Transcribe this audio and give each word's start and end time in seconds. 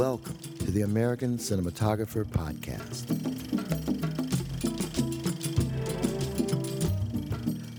Welcome 0.00 0.38
to 0.60 0.70
the 0.70 0.80
American 0.80 1.36
Cinematographer 1.36 2.24
Podcast. 2.24 3.04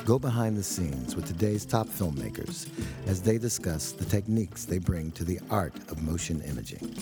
Go 0.05 0.20
behind 0.20 0.55
the 0.55 0.61
scenes 0.61 1.15
with 1.15 1.25
today's 1.25 1.65
top 1.65 1.88
filmmakers 1.88 2.70
as 3.07 3.23
they 3.23 3.39
discuss 3.39 3.92
the 3.92 4.05
techniques 4.05 4.65
they 4.65 4.78
bring 4.78 5.11
to 5.14 5.23
the 5.23 5.39
art 5.50 5.73
of 5.89 6.04
motion 6.04 6.43
imaging. 6.43 6.93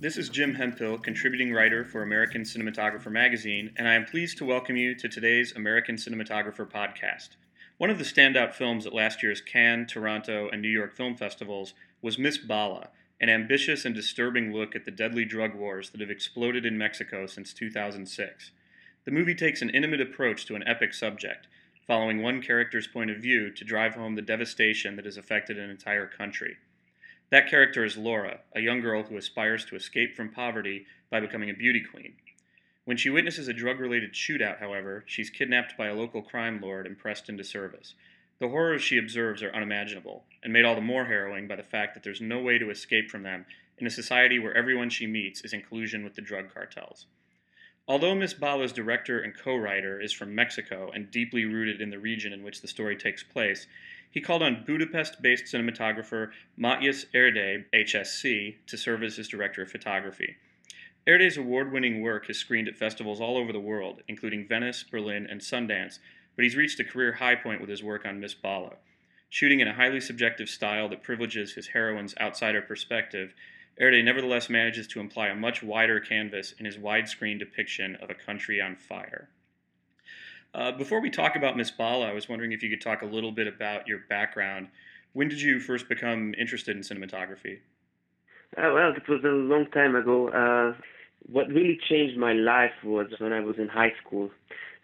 This 0.00 0.16
is 0.16 0.30
Jim 0.30 0.54
Hemphill, 0.54 0.96
contributing 0.96 1.52
writer 1.52 1.84
for 1.84 2.02
American 2.02 2.44
Cinematographer 2.44 3.12
magazine, 3.12 3.70
and 3.76 3.86
I 3.86 3.92
am 3.92 4.06
pleased 4.06 4.38
to 4.38 4.46
welcome 4.46 4.78
you 4.78 4.94
to 4.94 5.10
today's 5.10 5.54
American 5.54 5.96
Cinematographer 5.96 6.66
podcast. 6.66 7.36
One 7.78 7.90
of 7.90 7.98
the 7.98 8.04
standout 8.04 8.54
films 8.54 8.86
at 8.86 8.92
last 8.92 9.22
year's 9.22 9.40
Cannes, 9.40 9.86
Toronto, 9.86 10.48
and 10.50 10.60
New 10.60 10.68
York 10.68 10.96
film 10.96 11.16
festivals 11.16 11.74
was 12.02 12.18
Miss 12.18 12.36
Bala, 12.36 12.88
an 13.20 13.28
ambitious 13.28 13.84
and 13.84 13.94
disturbing 13.94 14.52
look 14.52 14.74
at 14.74 14.84
the 14.84 14.90
deadly 14.90 15.24
drug 15.24 15.54
wars 15.54 15.90
that 15.90 16.00
have 16.00 16.10
exploded 16.10 16.66
in 16.66 16.76
Mexico 16.76 17.26
since 17.26 17.52
2006. 17.52 18.50
The 19.04 19.10
movie 19.12 19.36
takes 19.36 19.62
an 19.62 19.70
intimate 19.70 20.00
approach 20.00 20.44
to 20.46 20.56
an 20.56 20.66
epic 20.66 20.92
subject, 20.92 21.46
following 21.86 22.20
one 22.20 22.42
character's 22.42 22.88
point 22.88 23.12
of 23.12 23.18
view 23.18 23.52
to 23.52 23.64
drive 23.64 23.94
home 23.94 24.16
the 24.16 24.22
devastation 24.22 24.96
that 24.96 25.04
has 25.04 25.16
affected 25.16 25.56
an 25.56 25.70
entire 25.70 26.08
country. 26.08 26.56
That 27.30 27.48
character 27.48 27.84
is 27.84 27.96
Laura, 27.96 28.40
a 28.56 28.60
young 28.60 28.80
girl 28.80 29.04
who 29.04 29.16
aspires 29.16 29.64
to 29.66 29.76
escape 29.76 30.16
from 30.16 30.30
poverty 30.30 30.86
by 31.10 31.20
becoming 31.20 31.48
a 31.48 31.54
beauty 31.54 31.84
queen. 31.88 32.14
When 32.88 32.96
she 32.96 33.10
witnesses 33.10 33.48
a 33.48 33.52
drug 33.52 33.80
related 33.80 34.14
shootout, 34.14 34.60
however, 34.60 35.04
she's 35.06 35.28
kidnapped 35.28 35.76
by 35.76 35.88
a 35.88 35.94
local 35.94 36.22
crime 36.22 36.58
lord 36.58 36.86
and 36.86 36.96
pressed 36.96 37.28
into 37.28 37.44
service. 37.44 37.92
The 38.38 38.48
horrors 38.48 38.80
she 38.80 38.96
observes 38.96 39.42
are 39.42 39.54
unimaginable, 39.54 40.24
and 40.42 40.54
made 40.54 40.64
all 40.64 40.74
the 40.74 40.80
more 40.80 41.04
harrowing 41.04 41.46
by 41.46 41.56
the 41.56 41.62
fact 41.62 41.92
that 41.92 42.02
there's 42.02 42.22
no 42.22 42.40
way 42.40 42.56
to 42.56 42.70
escape 42.70 43.10
from 43.10 43.24
them 43.24 43.44
in 43.76 43.86
a 43.86 43.90
society 43.90 44.38
where 44.38 44.56
everyone 44.56 44.88
she 44.88 45.06
meets 45.06 45.42
is 45.42 45.52
in 45.52 45.60
collusion 45.60 46.02
with 46.02 46.14
the 46.14 46.22
drug 46.22 46.48
cartels. 46.54 47.04
Although 47.86 48.14
Miss 48.14 48.32
Bala's 48.32 48.72
director 48.72 49.20
and 49.20 49.36
co 49.36 49.54
writer 49.54 50.00
is 50.00 50.14
from 50.14 50.34
Mexico 50.34 50.90
and 50.90 51.10
deeply 51.10 51.44
rooted 51.44 51.82
in 51.82 51.90
the 51.90 51.98
region 51.98 52.32
in 52.32 52.42
which 52.42 52.62
the 52.62 52.68
story 52.68 52.96
takes 52.96 53.22
place, 53.22 53.66
he 54.10 54.22
called 54.22 54.42
on 54.42 54.64
Budapest 54.66 55.20
based 55.20 55.44
cinematographer 55.44 56.30
Matyas 56.58 57.04
Erdei, 57.14 57.66
HSC, 57.74 58.54
to 58.66 58.78
serve 58.78 59.02
as 59.02 59.18
his 59.18 59.28
director 59.28 59.60
of 59.60 59.70
photography. 59.70 60.38
Erdei's 61.08 61.38
award 61.38 61.72
winning 61.72 62.02
work 62.02 62.26
has 62.26 62.36
screened 62.36 62.68
at 62.68 62.76
festivals 62.76 63.18
all 63.18 63.38
over 63.38 63.50
the 63.50 63.58
world, 63.58 64.02
including 64.08 64.46
Venice, 64.46 64.82
Berlin, 64.82 65.26
and 65.30 65.40
Sundance, 65.40 66.00
but 66.36 66.42
he's 66.42 66.54
reached 66.54 66.78
a 66.80 66.84
career 66.84 67.14
high 67.14 67.34
point 67.34 67.62
with 67.62 67.70
his 67.70 67.82
work 67.82 68.04
on 68.04 68.20
Miss 68.20 68.34
Bala. 68.34 68.74
Shooting 69.30 69.60
in 69.60 69.68
a 69.68 69.74
highly 69.74 70.02
subjective 70.02 70.50
style 70.50 70.86
that 70.90 71.02
privileges 71.02 71.54
his 71.54 71.68
heroine's 71.68 72.14
outsider 72.20 72.60
perspective, 72.60 73.32
Erdei 73.80 74.04
nevertheless 74.04 74.50
manages 74.50 74.86
to 74.88 75.00
imply 75.00 75.28
a 75.28 75.34
much 75.34 75.62
wider 75.62 75.98
canvas 75.98 76.52
in 76.58 76.66
his 76.66 76.76
widescreen 76.76 77.38
depiction 77.38 77.96
of 77.96 78.10
a 78.10 78.14
country 78.14 78.60
on 78.60 78.76
fire. 78.76 79.30
Uh, 80.52 80.72
before 80.72 81.00
we 81.00 81.08
talk 81.08 81.36
about 81.36 81.56
Miss 81.56 81.70
Bala, 81.70 82.06
I 82.06 82.12
was 82.12 82.28
wondering 82.28 82.52
if 82.52 82.62
you 82.62 82.68
could 82.68 82.82
talk 82.82 83.00
a 83.00 83.06
little 83.06 83.32
bit 83.32 83.46
about 83.46 83.88
your 83.88 84.00
background. 84.10 84.68
When 85.14 85.28
did 85.28 85.40
you 85.40 85.58
first 85.58 85.88
become 85.88 86.34
interested 86.36 86.76
in 86.76 86.82
cinematography? 86.82 87.60
Uh, 88.56 88.72
well, 88.74 88.92
it 88.92 89.08
was 89.08 89.24
a 89.24 89.28
long 89.28 89.66
time 89.70 89.94
ago. 89.94 90.28
Uh, 90.28 90.74
what 91.26 91.48
really 91.48 91.78
changed 91.88 92.18
my 92.18 92.32
life 92.32 92.72
was 92.84 93.06
when 93.18 93.32
I 93.32 93.40
was 93.40 93.56
in 93.58 93.68
high 93.68 93.92
school 94.04 94.30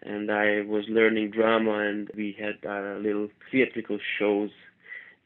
and 0.01 0.31
I 0.31 0.61
was 0.61 0.85
learning 0.89 1.31
drama 1.31 1.79
and 1.79 2.09
we 2.15 2.35
had 2.39 2.67
uh, 2.69 2.97
little 2.99 3.29
theatrical 3.51 3.97
shows. 4.19 4.51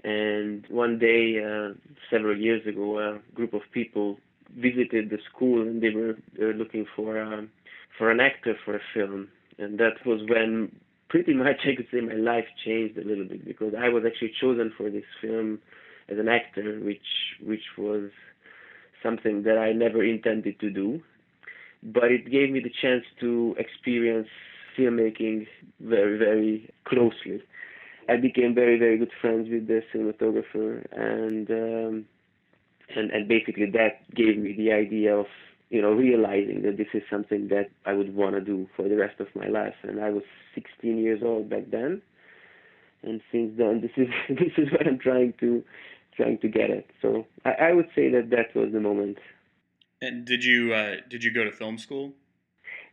And 0.03 0.65
one 0.69 0.97
day, 0.97 1.43
uh, 1.43 1.73
several 2.09 2.37
years 2.37 2.65
ago, 2.65 2.99
a 2.99 3.19
group 3.35 3.53
of 3.53 3.61
people 3.73 4.17
visited 4.55 5.09
the 5.09 5.17
school 5.29 5.61
and 5.61 5.81
they 5.81 5.89
were, 5.89 6.15
they 6.37 6.45
were 6.45 6.53
looking 6.53 6.85
for 6.95 7.21
um, 7.21 7.49
for 7.97 8.09
an 8.09 8.19
actor 8.19 8.55
for 8.63 8.75
a 8.75 8.81
film 8.93 9.27
and 9.59 9.77
that 9.77 10.03
was 10.05 10.21
when 10.27 10.71
pretty 11.09 11.33
much 11.45 11.57
I 11.65 11.75
could 11.75 11.87
say 11.91 12.01
my 12.01 12.13
life 12.13 12.45
changed 12.65 12.97
a 12.97 13.03
little 13.05 13.25
bit 13.25 13.45
because 13.45 13.73
I 13.77 13.89
was 13.89 14.03
actually 14.07 14.33
chosen 14.41 14.73
for 14.75 14.89
this 14.89 15.03
film 15.21 15.59
as 16.09 16.17
an 16.17 16.27
actor, 16.27 16.79
which 16.79 17.37
which 17.43 17.63
was 17.77 18.09
something 19.03 19.43
that 19.43 19.57
I 19.57 19.71
never 19.71 20.03
intended 20.03 20.59
to 20.59 20.69
do, 20.69 21.01
but 21.83 22.11
it 22.11 22.29
gave 22.29 22.51
me 22.51 22.59
the 22.59 22.71
chance 22.81 23.03
to 23.19 23.55
experience 23.57 24.27
filmmaking 24.77 25.47
very 25.79 26.17
very 26.17 26.73
closely. 26.85 27.41
I 28.07 28.17
became 28.17 28.55
very 28.55 28.77
very 28.79 28.97
good 28.97 29.11
friends 29.21 29.49
with 29.49 29.67
the 29.67 29.81
cinematographer, 29.93 30.85
and 30.91 31.49
um, 31.49 32.05
and 32.95 33.11
and 33.11 33.27
basically 33.27 33.69
that 33.71 34.13
gave 34.15 34.37
me 34.37 34.53
the 34.53 34.71
idea 34.71 35.15
of 35.15 35.27
you 35.69 35.81
know, 35.81 35.91
realizing 35.91 36.63
that 36.63 36.77
this 36.77 36.87
is 36.93 37.03
something 37.09 37.47
that 37.49 37.69
I 37.85 37.93
would 37.93 38.15
want 38.15 38.35
to 38.35 38.41
do 38.41 38.67
for 38.75 38.89
the 38.89 38.95
rest 38.95 39.19
of 39.19 39.27
my 39.35 39.47
life. 39.47 39.75
And 39.83 40.01
I 40.01 40.09
was 40.09 40.23
16 40.55 40.97
years 40.97 41.21
old 41.23 41.49
back 41.49 41.69
then, 41.71 42.01
and 43.03 43.21
since 43.31 43.53
then, 43.57 43.81
this 43.81 43.91
is 43.95 44.07
this 44.29 44.53
is 44.57 44.71
what 44.71 44.87
I'm 44.87 44.99
trying 44.99 45.33
to 45.39 45.63
trying 46.19 46.39
to 46.45 46.49
get 46.59 46.69
it. 46.79 46.85
So 47.01 47.09
I, 47.49 47.51
I 47.67 47.69
would 47.77 47.89
say 47.97 48.05
that 48.15 48.25
that 48.35 48.49
was 48.59 48.69
the 48.77 48.83
moment. 48.89 49.17
And 50.05 50.25
did 50.31 50.41
you 50.49 50.61
uh, 50.73 50.95
did 51.11 51.21
you 51.25 51.31
go 51.39 51.43
to 51.43 51.51
film 51.51 51.77
school? 51.85 52.05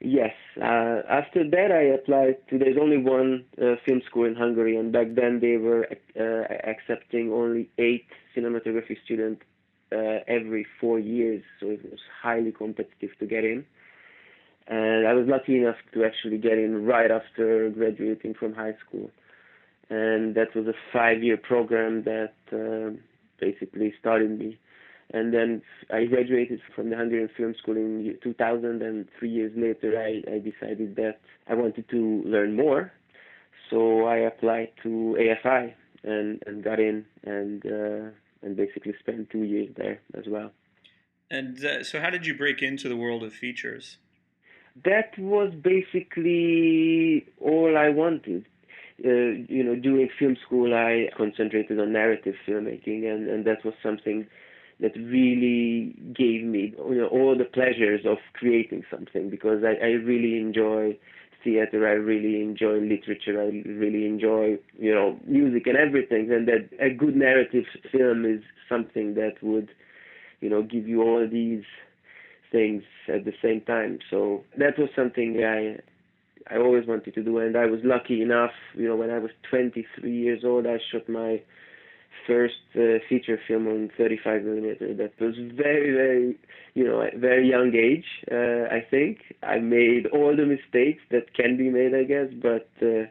Yes. 0.00 0.34
Uh, 0.70 0.98
after 1.20 1.40
that, 1.56 1.70
I 1.80 1.84
applied 1.98 2.36
to. 2.48 2.58
There's 2.62 2.80
only 2.86 2.98
one 2.98 3.30
uh, 3.60 3.76
film 3.84 4.00
school 4.08 4.26
in 4.30 4.34
Hungary, 4.34 4.74
and 4.76 4.92
back 4.92 5.08
then 5.20 5.40
they 5.40 5.56
were 5.56 5.84
uh, 6.24 6.44
accepting 6.72 7.32
only 7.32 7.70
eight 7.78 8.08
cinematography 8.34 8.96
students 9.04 9.42
uh, 9.92 10.18
every 10.38 10.66
four 10.80 10.98
years, 10.98 11.42
so 11.58 11.68
it 11.76 11.82
was 11.90 12.00
highly 12.22 12.52
competitive 12.52 13.12
to 13.20 13.26
get 13.26 13.44
in. 13.44 13.64
And 14.66 15.06
I 15.06 15.14
was 15.14 15.26
lucky 15.28 15.56
enough 15.56 15.76
to 15.94 16.04
actually 16.04 16.38
get 16.38 16.58
in 16.64 16.84
right 16.84 17.10
after 17.10 17.70
graduating 17.70 18.34
from 18.34 18.52
high 18.52 18.76
school. 18.84 19.10
And 19.88 20.34
that 20.34 20.54
was 20.56 20.66
a 20.66 20.74
five-year 20.92 21.36
program 21.36 22.02
that 22.02 22.34
uh, 22.52 22.90
basically 23.40 23.92
started 23.98 24.38
me. 24.38 24.58
And 25.12 25.32
then 25.32 25.62
I 25.92 26.04
graduated 26.06 26.60
from 26.74 26.90
the 26.90 26.96
Hungarian 26.96 27.30
Film 27.36 27.54
School 27.62 27.76
in 27.76 28.18
2000, 28.22 28.82
and 28.82 29.06
three 29.18 29.30
years 29.30 29.52
later, 29.56 30.00
I, 30.00 30.22
I 30.28 30.38
decided 30.38 30.96
that 30.96 31.20
I 31.48 31.54
wanted 31.54 31.88
to 31.90 32.22
learn 32.26 32.56
more. 32.56 32.92
So 33.70 34.04
I 34.04 34.16
applied 34.16 34.70
to 34.82 35.16
AFI 35.18 35.74
and, 36.02 36.42
and 36.46 36.64
got 36.64 36.80
in, 36.80 37.04
and 37.24 37.64
uh, 37.66 38.10
and 38.42 38.56
basically 38.56 38.94
spent 39.00 39.30
two 39.30 39.42
years 39.42 39.68
there 39.76 40.00
as 40.14 40.24
well. 40.26 40.52
And 41.30 41.62
uh, 41.64 41.82
so, 41.82 42.00
how 42.00 42.10
did 42.10 42.26
you 42.26 42.36
break 42.36 42.62
into 42.62 42.88
the 42.88 42.96
world 42.96 43.22
of 43.22 43.32
features? 43.32 43.98
That 44.84 45.18
was 45.18 45.52
basically 45.54 47.26
all 47.40 47.76
I 47.76 47.88
wanted. 47.88 48.46
Uh, 49.04 49.44
you 49.48 49.62
know, 49.62 49.76
during 49.76 50.08
film 50.18 50.36
school, 50.46 50.74
I 50.74 51.10
concentrated 51.16 51.78
on 51.78 51.92
narrative 51.92 52.34
filmmaking, 52.48 53.04
and, 53.04 53.28
and 53.28 53.44
that 53.44 53.64
was 53.64 53.74
something 53.82 54.26
that 54.80 54.94
really 54.96 55.94
gave 56.14 56.44
me 56.44 56.74
you 56.88 56.94
know, 56.96 57.06
all 57.06 57.36
the 57.36 57.44
pleasures 57.44 58.02
of 58.06 58.18
creating 58.34 58.84
something 58.90 59.30
because 59.30 59.62
I, 59.64 59.84
I 59.84 59.90
really 59.92 60.38
enjoy 60.38 60.98
theater. 61.42 61.86
I 61.86 61.92
really 61.92 62.42
enjoy 62.42 62.80
literature. 62.80 63.40
I 63.40 63.68
really 63.68 64.06
enjoy, 64.06 64.58
you 64.78 64.94
know, 64.94 65.18
music 65.26 65.66
and 65.66 65.76
everything. 65.76 66.30
And 66.32 66.48
that 66.48 66.68
a 66.80 66.90
good 66.90 67.16
narrative 67.16 67.64
film 67.92 68.24
is 68.26 68.42
something 68.68 69.14
that 69.14 69.34
would, 69.42 69.70
you 70.40 70.50
know, 70.50 70.62
give 70.62 70.88
you 70.88 71.02
all 71.02 71.26
these 71.30 71.64
things 72.52 72.82
at 73.08 73.24
the 73.24 73.32
same 73.42 73.60
time. 73.62 74.00
So 74.10 74.44
that 74.58 74.78
was 74.78 74.88
something 74.96 75.42
I 75.44 75.78
I 76.50 76.58
always 76.58 76.86
wanted 76.86 77.14
to 77.14 77.22
do, 77.22 77.38
and 77.38 77.56
I 77.56 77.66
was 77.66 77.80
lucky 77.82 78.22
enough. 78.22 78.52
You 78.74 78.88
know, 78.88 78.96
when 78.96 79.10
I 79.10 79.18
was 79.18 79.30
23 79.50 80.10
years 80.10 80.42
old, 80.44 80.66
I 80.66 80.78
shot 80.92 81.08
my 81.08 81.42
first 82.26 82.54
uh, 82.74 82.98
feature 83.08 83.38
film 83.46 83.66
on 83.66 83.90
35 83.96 84.42
millimeter. 84.42 84.94
That 84.94 85.12
was 85.20 85.34
very, 85.54 85.92
very, 85.92 86.38
you 86.74 86.84
know, 86.84 87.02
at 87.02 87.16
very 87.16 87.48
young 87.48 87.74
age. 87.74 88.04
Uh, 88.30 88.72
I 88.74 88.84
think 88.88 89.18
I 89.42 89.58
made 89.58 90.06
all 90.06 90.34
the 90.36 90.46
mistakes 90.46 91.02
that 91.10 91.34
can 91.34 91.56
be 91.56 91.70
made, 91.70 91.94
I 91.94 92.04
guess, 92.04 92.28
but 92.40 92.68
uh, 92.82 93.06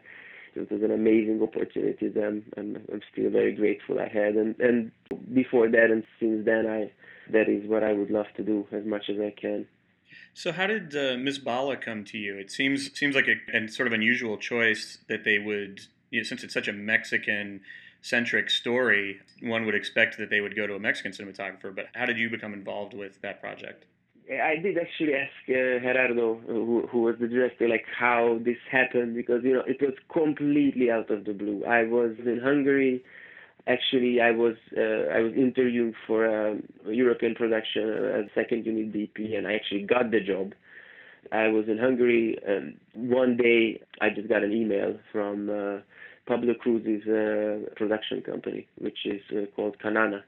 it 0.54 0.70
was 0.70 0.82
an 0.82 0.90
amazing 0.90 1.40
opportunity. 1.42 2.08
That 2.08 2.24
I'm, 2.24 2.44
I'm, 2.56 2.82
I'm 2.92 3.00
still 3.12 3.30
very 3.30 3.54
grateful 3.54 3.98
I 3.98 4.08
had, 4.08 4.34
and 4.34 4.58
and 4.58 4.90
before 5.34 5.68
that 5.68 5.90
and 5.90 6.04
since 6.18 6.44
then, 6.44 6.66
I 6.66 6.90
that 7.32 7.48
is 7.48 7.68
what 7.68 7.82
I 7.82 7.92
would 7.92 8.10
love 8.10 8.26
to 8.36 8.42
do 8.44 8.66
as 8.72 8.84
much 8.84 9.04
as 9.10 9.16
I 9.20 9.34
can. 9.38 9.66
So, 10.34 10.52
how 10.52 10.66
did 10.66 10.94
uh, 10.94 11.16
Miss 11.18 11.38
Bala 11.38 11.76
come 11.76 12.04
to 12.04 12.18
you? 12.18 12.36
It 12.36 12.50
seems 12.50 12.96
seems 12.98 13.14
like 13.14 13.26
a, 13.28 13.56
a 13.56 13.68
sort 13.68 13.86
of 13.86 13.92
unusual 13.92 14.36
choice 14.36 14.98
that 15.08 15.24
they 15.24 15.38
would, 15.38 15.80
you 16.10 16.20
know, 16.20 16.24
since 16.24 16.44
it's 16.44 16.54
such 16.54 16.68
a 16.68 16.72
Mexican 16.72 17.60
centric 18.02 18.50
story, 18.50 19.20
one 19.42 19.66
would 19.66 19.74
expect 19.74 20.16
that 20.18 20.30
they 20.30 20.40
would 20.40 20.54
go 20.54 20.66
to 20.66 20.74
a 20.74 20.78
Mexican 20.78 21.12
cinematographer. 21.12 21.74
But 21.74 21.86
how 21.94 22.06
did 22.06 22.18
you 22.18 22.30
become 22.30 22.52
involved 22.52 22.94
with 22.94 23.20
that 23.22 23.40
project? 23.40 23.86
I 24.30 24.56
did 24.56 24.76
actually 24.76 25.14
ask 25.14 25.30
uh, 25.48 25.78
Gerardo, 25.80 26.40
who, 26.46 26.88
who 26.90 27.02
was 27.02 27.14
the 27.20 27.28
director, 27.28 27.68
like 27.68 27.84
how 27.96 28.38
this 28.44 28.56
happened 28.70 29.14
because 29.14 29.44
you 29.44 29.54
know 29.54 29.62
it 29.66 29.80
was 29.80 29.94
completely 30.12 30.90
out 30.90 31.10
of 31.10 31.24
the 31.24 31.32
blue. 31.32 31.64
I 31.64 31.84
was 31.84 32.16
in 32.24 32.40
Hungary. 32.42 33.04
Actually, 33.66 34.20
I 34.20 34.30
was 34.30 34.54
uh, 34.76 35.10
I 35.12 35.20
was 35.20 35.32
interviewing 35.36 35.94
for 36.06 36.24
a 36.24 36.56
European 36.86 37.34
production 37.34 37.88
as 37.90 38.24
second 38.34 38.64
unit 38.64 38.92
DP, 38.92 39.36
and 39.36 39.46
I 39.46 39.54
actually 39.54 39.82
got 39.82 40.10
the 40.10 40.20
job. 40.20 40.52
I 41.32 41.48
was 41.48 41.64
in 41.68 41.76
Hungary, 41.78 42.38
and 42.46 42.78
one 42.94 43.36
day 43.36 43.80
I 44.00 44.10
just 44.10 44.28
got 44.28 44.44
an 44.44 44.52
email 44.52 44.96
from 45.10 45.50
uh, 45.50 45.78
Pablo 46.28 46.54
Cruz's 46.54 47.06
uh, 47.08 47.74
production 47.74 48.22
company, 48.22 48.68
which 48.78 48.98
is 49.04 49.20
uh, 49.32 49.46
called 49.56 49.76
Canana 49.84 50.22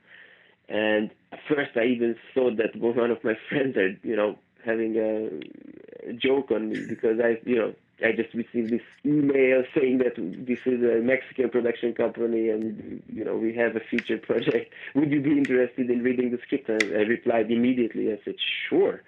and 0.68 1.10
at 1.32 1.38
first, 1.48 1.70
I 1.76 1.84
even 1.84 2.14
thought 2.34 2.56
that 2.58 2.76
one 2.80 3.10
of 3.10 3.22
my 3.24 3.34
friends 3.48 3.76
are, 3.76 3.90
you 4.02 4.16
know, 4.16 4.38
having 4.64 4.96
a, 4.96 6.10
a 6.10 6.12
joke 6.12 6.50
on 6.50 6.70
me 6.70 6.84
because 6.88 7.18
I, 7.22 7.38
you 7.48 7.56
know, 7.56 7.74
I 8.04 8.12
just 8.12 8.32
received 8.32 8.72
this 8.72 8.82
email 9.04 9.64
saying 9.74 9.98
that 9.98 10.14
this 10.16 10.58
is 10.66 10.82
a 10.82 11.02
Mexican 11.02 11.50
production 11.50 11.94
company 11.94 12.48
and 12.48 13.02
you 13.08 13.24
know 13.24 13.36
we 13.36 13.54
have 13.56 13.74
a 13.74 13.80
feature 13.90 14.18
project. 14.18 14.72
Would 14.94 15.10
you 15.10 15.20
be 15.20 15.32
interested 15.32 15.90
in 15.90 16.02
reading 16.02 16.30
the 16.30 16.38
script? 16.46 16.68
And 16.68 16.92
I 16.96 17.00
replied 17.00 17.50
immediately. 17.50 18.12
I 18.12 18.18
said, 18.24 18.36
sure, 18.68 19.02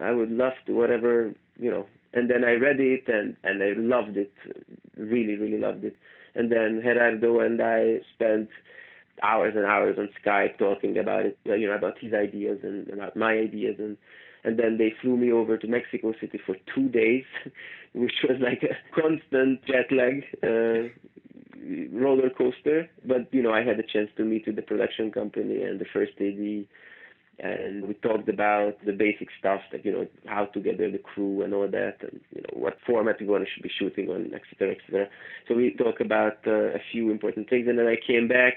I 0.00 0.12
would 0.12 0.30
love 0.30 0.52
to. 0.66 0.72
Whatever 0.72 1.34
you 1.58 1.70
know. 1.70 1.86
And 2.12 2.30
then 2.30 2.44
I 2.44 2.52
read 2.52 2.80
it 2.80 3.08
and 3.08 3.36
and 3.42 3.62
I 3.62 3.72
loved 3.76 4.16
it, 4.16 4.32
really 4.96 5.36
really 5.36 5.58
loved 5.58 5.84
it. 5.84 5.96
And 6.34 6.52
then 6.52 6.80
Gerardo 6.84 7.40
and 7.40 7.60
I 7.60 8.00
spent 8.14 8.48
hours 9.22 9.54
and 9.56 9.64
hours 9.64 9.96
on 9.98 10.08
Skype 10.22 10.58
talking 10.58 10.98
about 10.98 11.26
it, 11.26 11.38
you 11.44 11.66
know, 11.66 11.74
about 11.74 11.98
his 11.98 12.12
ideas 12.12 12.58
and 12.62 12.88
about 12.90 13.16
my 13.16 13.32
ideas, 13.32 13.76
and 13.78 13.96
and 14.46 14.56
then 14.58 14.78
they 14.78 14.94
flew 15.02 15.16
me 15.16 15.32
over 15.32 15.58
to 15.58 15.66
Mexico 15.66 16.14
City 16.20 16.40
for 16.46 16.56
two 16.72 16.88
days, 16.88 17.24
which 17.92 18.14
was 18.26 18.38
like 18.40 18.62
a 18.62 18.76
constant 18.98 19.60
jet 19.66 19.90
lag 19.90 20.24
uh, 20.42 20.88
roller 21.92 22.30
coaster. 22.30 22.88
But 23.04 23.32
you 23.34 23.42
know, 23.42 23.52
I 23.52 23.64
had 23.64 23.80
a 23.80 23.82
chance 23.82 24.08
to 24.16 24.24
meet 24.24 24.46
with 24.46 24.54
the 24.56 24.62
production 24.62 25.10
company 25.10 25.62
and 25.62 25.80
the 25.80 25.86
first 25.92 26.12
AD. 26.20 26.66
And 27.38 27.86
we 27.86 27.92
talked 27.94 28.30
about 28.30 28.82
the 28.86 28.92
basic 28.92 29.28
stuff, 29.38 29.60
that 29.70 29.84
you 29.84 29.92
know 29.92 30.06
how 30.24 30.46
to 30.46 30.60
gather 30.60 30.90
the 30.90 30.98
crew 30.98 31.42
and 31.42 31.52
all 31.52 31.68
that, 31.68 31.96
and 32.00 32.20
you 32.34 32.40
know 32.40 32.58
what 32.58 32.78
format 32.86 33.20
we 33.20 33.26
want 33.26 33.46
to 33.54 33.62
be 33.62 33.70
shooting 33.78 34.08
on, 34.08 34.32
etc., 34.32 34.76
etc. 34.76 35.08
So 35.46 35.54
we 35.54 35.74
talked 35.74 36.00
about 36.00 36.38
uh, 36.46 36.72
a 36.72 36.80
few 36.92 37.10
important 37.10 37.50
things, 37.50 37.66
and 37.68 37.78
then 37.78 37.88
I 37.88 37.96
came 38.06 38.26
back 38.26 38.54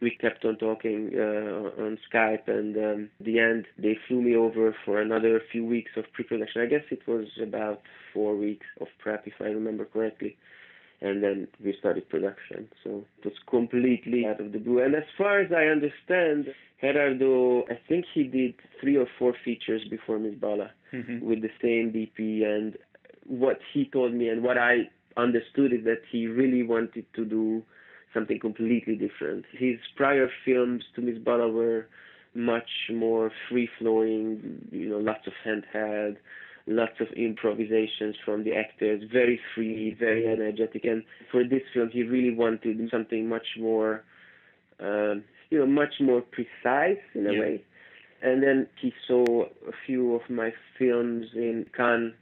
we 0.00 0.10
kept 0.10 0.44
on 0.44 0.56
talking 0.56 1.10
uh, 1.14 1.82
on 1.82 1.98
Skype, 2.12 2.46
and 2.46 2.76
um, 2.76 3.10
the 3.20 3.38
end 3.38 3.66
they 3.78 3.96
flew 4.06 4.22
me 4.22 4.36
over 4.36 4.74
for 4.84 5.00
another 5.00 5.40
few 5.50 5.64
weeks 5.64 5.92
of 5.96 6.04
pre-production. 6.12 6.62
I 6.62 6.66
guess 6.66 6.84
it 6.90 7.06
was 7.06 7.26
about 7.42 7.82
four 8.14 8.36
weeks 8.36 8.66
of 8.80 8.86
prep, 8.98 9.26
if 9.26 9.34
I 9.40 9.44
remember 9.44 9.84
correctly, 9.84 10.36
and 11.00 11.22
then 11.22 11.48
we 11.62 11.74
started 11.78 12.08
production. 12.08 12.68
So 12.84 13.04
it 13.18 13.24
was 13.24 13.34
completely 13.48 14.24
out 14.26 14.40
of 14.40 14.52
the 14.52 14.58
blue. 14.58 14.82
And 14.82 14.94
as 14.94 15.04
far 15.16 15.40
as 15.40 15.50
I 15.52 15.64
understand, 15.64 16.54
Gerardo, 16.80 17.64
I 17.68 17.78
think 17.88 18.04
he 18.14 18.24
did 18.24 18.54
three 18.80 18.96
or 18.96 19.06
four 19.18 19.34
features 19.44 19.82
before 19.90 20.18
Miss 20.18 20.34
Bala 20.34 20.70
mm-hmm. 20.92 21.24
with 21.26 21.42
the 21.42 21.50
same 21.60 21.92
DP, 21.92 22.44
and 22.44 22.76
what 23.26 23.58
he 23.74 23.84
told 23.92 24.14
me 24.14 24.28
and 24.28 24.42
what 24.42 24.56
I 24.58 24.88
understood 25.16 25.72
is 25.72 25.84
that 25.84 26.02
he 26.10 26.26
really 26.26 26.62
wanted 26.62 27.04
to 27.14 27.24
do 27.24 27.62
something 28.18 28.38
completely 28.40 28.96
different. 28.96 29.44
His 29.52 29.76
prior 29.96 30.28
films 30.44 30.82
to 30.94 31.00
Miss 31.00 31.18
Bala 31.18 31.48
were 31.48 31.86
much 32.34 32.70
more 32.92 33.30
free 33.48 33.68
flowing, 33.78 34.68
you 34.70 34.88
know, 34.88 34.98
lots 34.98 35.26
of 35.26 35.32
handheld, 35.46 36.16
lots 36.66 37.00
of 37.00 37.08
improvisations 37.16 38.16
from 38.24 38.44
the 38.44 38.54
actors, 38.54 39.02
very 39.12 39.40
free, 39.54 39.96
very 39.98 40.26
energetic. 40.26 40.84
And 40.84 41.02
for 41.30 41.42
this 41.44 41.62
film, 41.72 41.90
he 41.90 42.02
really 42.02 42.34
wanted 42.34 42.76
something 42.90 43.28
much 43.28 43.46
more, 43.58 44.04
um, 44.80 45.24
you 45.50 45.58
know, 45.58 45.66
much 45.66 45.94
more 46.00 46.20
precise 46.20 47.02
in 47.14 47.26
a 47.26 47.32
yeah. 47.32 47.40
way. 47.40 47.64
And 48.20 48.42
then 48.42 48.66
he 48.80 48.92
saw 49.06 49.44
a 49.44 49.72
few 49.86 50.14
of 50.14 50.22
my 50.28 50.52
films 50.78 51.26
in 51.34 51.66
Cannes 51.76 52.14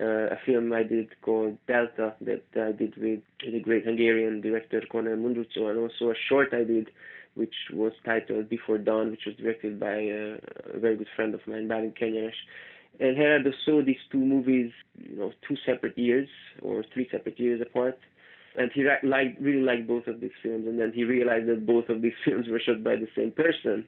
uh, 0.00 0.34
a 0.34 0.38
film 0.44 0.72
I 0.72 0.82
did 0.82 1.08
called 1.22 1.56
Delta 1.66 2.14
that 2.20 2.42
I 2.54 2.72
did 2.72 2.96
with 2.96 3.20
the 3.40 3.60
great 3.60 3.84
Hungarian 3.84 4.40
director 4.40 4.82
Kornél 4.92 5.16
Mundruczó, 5.16 5.70
and 5.70 5.78
also 5.78 6.10
a 6.10 6.14
short 6.28 6.48
I 6.52 6.64
did 6.64 6.90
which 7.36 7.54
was 7.72 7.92
titled 8.04 8.48
Before 8.48 8.78
Dawn, 8.78 9.10
which 9.10 9.26
was 9.26 9.36
directed 9.36 9.78
by 9.78 9.94
uh, 9.94 10.74
a 10.74 10.78
very 10.78 10.96
good 10.96 11.08
friend 11.14 11.34
of 11.34 11.40
mine, 11.46 11.68
Bálint 11.68 11.98
Kenyeres. 11.98 12.32
And 12.98 13.16
Gerardo 13.16 13.52
saw 13.64 13.82
these 13.84 14.00
two 14.10 14.18
movies, 14.18 14.72
you 14.98 15.16
know, 15.16 15.32
two 15.46 15.56
separate 15.66 15.98
years 15.98 16.28
or 16.62 16.82
three 16.94 17.06
separate 17.12 17.38
years 17.38 17.60
apart. 17.60 17.98
And 18.58 18.70
he 18.72 18.84
liked, 19.02 19.38
really 19.38 19.60
liked 19.60 19.86
both 19.86 20.06
of 20.06 20.20
these 20.20 20.30
films. 20.42 20.66
And 20.66 20.80
then 20.80 20.92
he 20.94 21.04
realized 21.04 21.46
that 21.48 21.66
both 21.66 21.90
of 21.90 22.00
these 22.00 22.14
films 22.24 22.46
were 22.48 22.58
shot 22.58 22.82
by 22.82 22.96
the 22.96 23.08
same 23.14 23.32
person. 23.32 23.84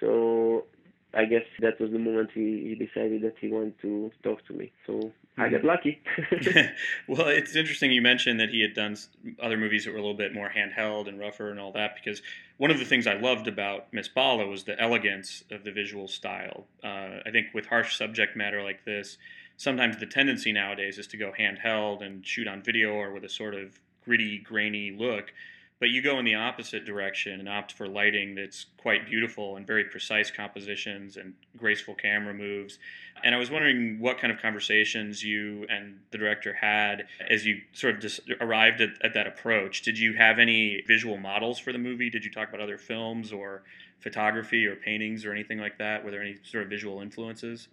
So 0.00 0.64
I 1.12 1.24
guess 1.24 1.42
that 1.60 1.80
was 1.80 1.90
the 1.90 1.98
moment 1.98 2.30
he, 2.32 2.68
he 2.68 2.74
decided 2.74 3.22
that 3.22 3.34
he 3.40 3.48
wanted 3.48 3.80
to 3.82 4.12
talk 4.22 4.44
to 4.46 4.52
me. 4.52 4.72
So 4.86 5.12
I 5.36 5.48
got 5.48 5.62
hmm. 5.62 5.66
lucky. 5.66 6.00
well, 7.08 7.28
it's 7.28 7.56
interesting 7.56 7.90
you 7.90 8.02
mentioned 8.02 8.38
that 8.40 8.50
he 8.50 8.60
had 8.60 8.74
done 8.74 8.96
other 9.42 9.56
movies 9.56 9.84
that 9.84 9.92
were 9.92 9.98
a 9.98 10.00
little 10.00 10.16
bit 10.16 10.32
more 10.32 10.50
handheld 10.50 11.08
and 11.08 11.18
rougher 11.18 11.50
and 11.50 11.58
all 11.58 11.72
that 11.72 11.94
because 11.94 12.22
one 12.58 12.70
of 12.70 12.78
the 12.78 12.84
things 12.84 13.06
I 13.06 13.14
loved 13.14 13.48
about 13.48 13.92
Miss 13.92 14.08
Bala 14.08 14.46
was 14.46 14.64
the 14.64 14.80
elegance 14.80 15.42
of 15.50 15.64
the 15.64 15.72
visual 15.72 16.06
style. 16.06 16.66
Uh, 16.84 17.20
I 17.26 17.30
think 17.32 17.48
with 17.54 17.66
harsh 17.66 17.96
subject 17.96 18.36
matter 18.36 18.62
like 18.62 18.84
this, 18.84 19.18
sometimes 19.56 19.98
the 19.98 20.06
tendency 20.06 20.52
nowadays 20.52 20.98
is 20.98 21.06
to 21.08 21.16
go 21.16 21.32
handheld 21.36 22.04
and 22.04 22.24
shoot 22.24 22.46
on 22.46 22.62
video 22.62 22.92
or 22.92 23.12
with 23.12 23.24
a 23.24 23.28
sort 23.28 23.54
of 23.54 23.80
gritty, 24.04 24.38
grainy 24.38 24.90
look 24.90 25.32
but 25.80 25.88
you 25.88 26.02
go 26.02 26.18
in 26.18 26.26
the 26.26 26.34
opposite 26.34 26.84
direction 26.84 27.40
and 27.40 27.48
opt 27.48 27.72
for 27.72 27.88
lighting 27.88 28.34
that's 28.34 28.66
quite 28.76 29.06
beautiful 29.06 29.56
and 29.56 29.66
very 29.66 29.84
precise 29.84 30.30
compositions 30.30 31.16
and 31.16 31.32
graceful 31.56 31.94
camera 31.94 32.34
moves. 32.34 32.78
And 33.24 33.34
I 33.34 33.38
was 33.38 33.50
wondering 33.50 33.98
what 33.98 34.18
kind 34.18 34.32
of 34.32 34.40
conversations 34.40 35.24
you 35.24 35.66
and 35.70 35.98
the 36.10 36.18
director 36.18 36.52
had 36.52 37.06
as 37.28 37.46
you 37.46 37.62
sort 37.72 37.94
of 37.94 38.00
just 38.00 38.20
arrived 38.40 38.82
at, 38.82 38.90
at 39.02 39.14
that 39.14 39.26
approach. 39.26 39.80
Did 39.80 39.98
you 39.98 40.12
have 40.14 40.38
any 40.38 40.82
visual 40.86 41.16
models 41.16 41.58
for 41.58 41.72
the 41.72 41.78
movie? 41.78 42.10
Did 42.10 42.26
you 42.26 42.30
talk 42.30 42.50
about 42.50 42.60
other 42.60 42.78
films 42.78 43.32
or 43.32 43.62
photography 44.00 44.66
or 44.66 44.76
paintings 44.76 45.24
or 45.24 45.32
anything 45.32 45.58
like 45.58 45.78
that? 45.78 46.04
Were 46.04 46.10
there 46.10 46.22
any 46.22 46.36
sort 46.42 46.62
of 46.64 46.68
visual 46.68 47.00
influences? 47.00 47.68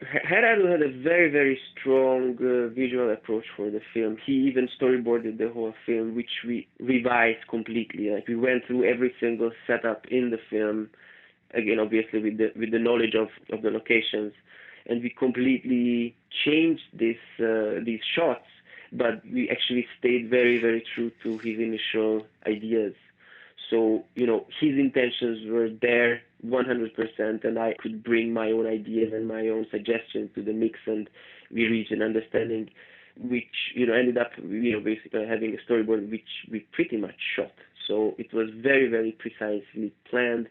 Gerardo 0.00 0.70
had 0.70 0.82
a 0.82 0.92
very, 1.02 1.28
very 1.30 1.58
strong 1.72 2.36
uh, 2.40 2.68
visual 2.72 3.10
approach 3.10 3.46
for 3.56 3.68
the 3.68 3.80
film. 3.92 4.16
He 4.24 4.32
even 4.32 4.68
storyboarded 4.80 5.38
the 5.38 5.48
whole 5.48 5.74
film, 5.84 6.14
which 6.14 6.30
we 6.46 6.68
revised 6.78 7.48
completely. 7.48 8.10
Like 8.10 8.28
we 8.28 8.36
went 8.36 8.64
through 8.66 8.84
every 8.84 9.12
single 9.18 9.50
setup 9.66 10.06
in 10.06 10.30
the 10.30 10.38
film, 10.50 10.90
again, 11.52 11.80
obviously 11.80 12.22
with 12.22 12.38
the 12.38 12.52
with 12.54 12.70
the 12.70 12.78
knowledge 12.78 13.14
of, 13.16 13.28
of 13.52 13.62
the 13.62 13.70
locations, 13.70 14.32
and 14.86 15.02
we 15.02 15.10
completely 15.10 16.14
changed 16.44 16.84
this 16.92 17.18
uh, 17.40 17.80
these 17.84 18.00
shots. 18.14 18.46
But 18.92 19.22
we 19.24 19.50
actually 19.50 19.86
stayed 19.98 20.30
very, 20.30 20.58
very 20.58 20.82
true 20.94 21.10
to 21.24 21.38
his 21.38 21.58
initial 21.58 22.24
ideas. 22.46 22.94
So 23.70 24.04
you 24.14 24.26
know, 24.26 24.46
his 24.60 24.78
intentions 24.78 25.50
were 25.50 25.68
there 25.68 26.22
100%, 26.46 27.44
and 27.44 27.58
I 27.58 27.74
could 27.78 28.02
bring 28.02 28.32
my 28.32 28.50
own 28.50 28.66
ideas 28.66 29.12
and 29.12 29.26
my 29.26 29.48
own 29.48 29.66
suggestions 29.70 30.30
to 30.34 30.42
the 30.42 30.52
mix, 30.52 30.78
and 30.86 31.08
we 31.50 31.64
reached 31.66 31.92
an 31.92 32.02
understanding, 32.02 32.70
which 33.16 33.74
you 33.74 33.86
know 33.86 33.94
ended 33.94 34.18
up 34.18 34.30
you 34.38 34.72
know 34.72 34.80
basically 34.80 35.26
having 35.26 35.56
a 35.56 35.72
storyboard 35.72 36.10
which 36.10 36.28
we 36.50 36.60
pretty 36.72 36.96
much 36.96 37.16
shot. 37.36 37.52
So 37.86 38.14
it 38.18 38.32
was 38.32 38.48
very 38.54 38.88
very 38.88 39.12
precisely 39.12 39.92
planned. 40.08 40.48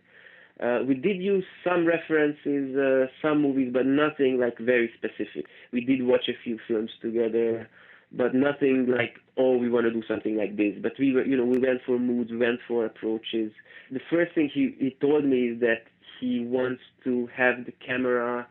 Uh, 0.62 0.80
we 0.88 0.96
did 0.96 1.18
use 1.18 1.46
some 1.64 1.86
references, 1.86 2.76
uh, 2.76 3.06
some 3.22 3.44
movies, 3.44 3.70
but 3.72 3.86
nothing 3.86 4.40
like 4.40 4.58
very 4.58 4.90
specific. 4.98 5.46
We 5.72 5.82
did 5.82 6.04
watch 6.04 6.28
a 6.28 6.34
few 6.44 6.58
films 6.68 6.90
together, 7.00 7.70
but 8.12 8.34
nothing 8.34 8.88
like 8.88 9.16
oh 9.38 9.58
we 9.58 9.70
want 9.70 9.86
to 9.86 9.92
do 9.92 10.04
something 10.08 10.38
like 10.38 10.58
this. 10.58 10.76
But 10.82 10.94
we 11.00 11.14
were 11.14 11.26
you 11.26 11.38
know 11.38 11.46
we 11.46 11.60
went 11.60 11.82
for 11.86 11.98
moods, 12.00 12.32
we 12.32 12.38
went 12.38 12.60
for 12.68 12.86
approaches 12.86 13.52
the 13.92 14.00
first 14.10 14.34
thing 14.36 14.50
he, 14.54 14.76
he 14.80 14.96
told 15.00 15.26
me 15.26 15.50
is 15.50 15.60
that 15.62 15.84
he 16.20 16.44
wants 16.46 16.82
to 17.04 17.30
have 17.36 17.66
the 17.66 17.72
camera 17.86 18.48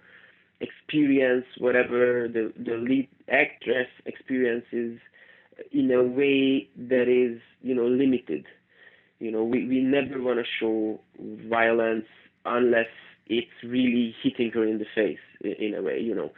experience 0.60 1.44
whatever 1.58 2.28
the, 2.32 2.52
the 2.56 2.76
lead 2.76 3.08
actress 3.28 3.88
experiences 4.06 4.98
in 5.72 5.90
a 5.90 6.02
way 6.02 6.68
that 6.76 7.08
is, 7.08 7.40
you 7.62 7.75
know, 7.75 7.86
limited. 7.86 8.46
You 9.18 9.30
know, 9.30 9.44
we, 9.44 9.66
we 9.66 9.80
never 9.80 10.20
want 10.22 10.38
to 10.38 10.44
show 10.60 11.00
violence 11.48 12.06
unless 12.44 12.86
it's 13.26 13.50
really 13.64 14.14
hitting 14.22 14.50
her 14.52 14.64
in 14.64 14.78
the 14.78 14.86
face 14.94 15.18
in, 15.42 15.52
in 15.52 15.75
a 15.75 15.82
way, 15.82 16.00
you 16.00 16.14
know. 16.14 16.30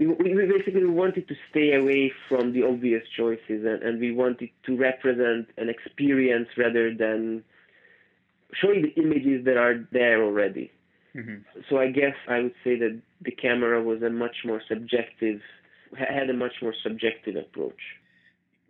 We, 0.00 0.06
we 0.06 0.46
basically 0.46 0.86
wanted 0.86 1.28
to 1.28 1.34
stay 1.50 1.74
away 1.74 2.10
from 2.28 2.52
the 2.52 2.62
obvious 2.62 3.04
choices 3.14 3.66
and, 3.66 3.82
and 3.82 4.00
we 4.00 4.12
wanted 4.12 4.48
to 4.64 4.76
represent 4.76 5.48
an 5.58 5.68
experience 5.68 6.48
rather 6.56 6.92
than 6.94 7.44
showing 8.54 8.82
the 8.82 9.00
images 9.00 9.44
that 9.44 9.58
are 9.58 9.86
there 9.92 10.24
already. 10.24 10.72
Mm-hmm. 11.14 11.60
So 11.68 11.78
I 11.78 11.90
guess 11.90 12.14
I 12.28 12.40
would 12.40 12.54
say 12.64 12.76
that 12.78 13.00
the 13.20 13.30
camera 13.30 13.82
was 13.82 14.02
a 14.02 14.10
much 14.10 14.36
more 14.44 14.62
subjective, 14.66 15.42
had 15.96 16.30
a 16.30 16.34
much 16.34 16.54
more 16.62 16.74
subjective 16.82 17.36
approach. 17.36 17.80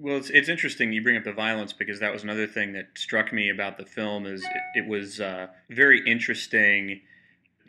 Well, 0.01 0.17
it's, 0.17 0.31
it's 0.31 0.49
interesting 0.49 0.93
you 0.93 1.03
bring 1.03 1.17
up 1.17 1.25
the 1.25 1.33
violence 1.33 1.73
because 1.73 2.01
that 2.01 2.13
was 2.13 2.25
another 2.25 2.47
thing 2.47 2.73
that 2.73 2.89
struck 2.97 3.33
me 3.33 3.51
about 3.51 3.77
the 3.77 3.85
film 3.85 4.27
is 4.27 4.43
it, 4.43 4.81
it 4.81 4.89
was 4.89 5.21
uh, 5.21 5.49
very 5.69 6.03
interesting 6.07 7.03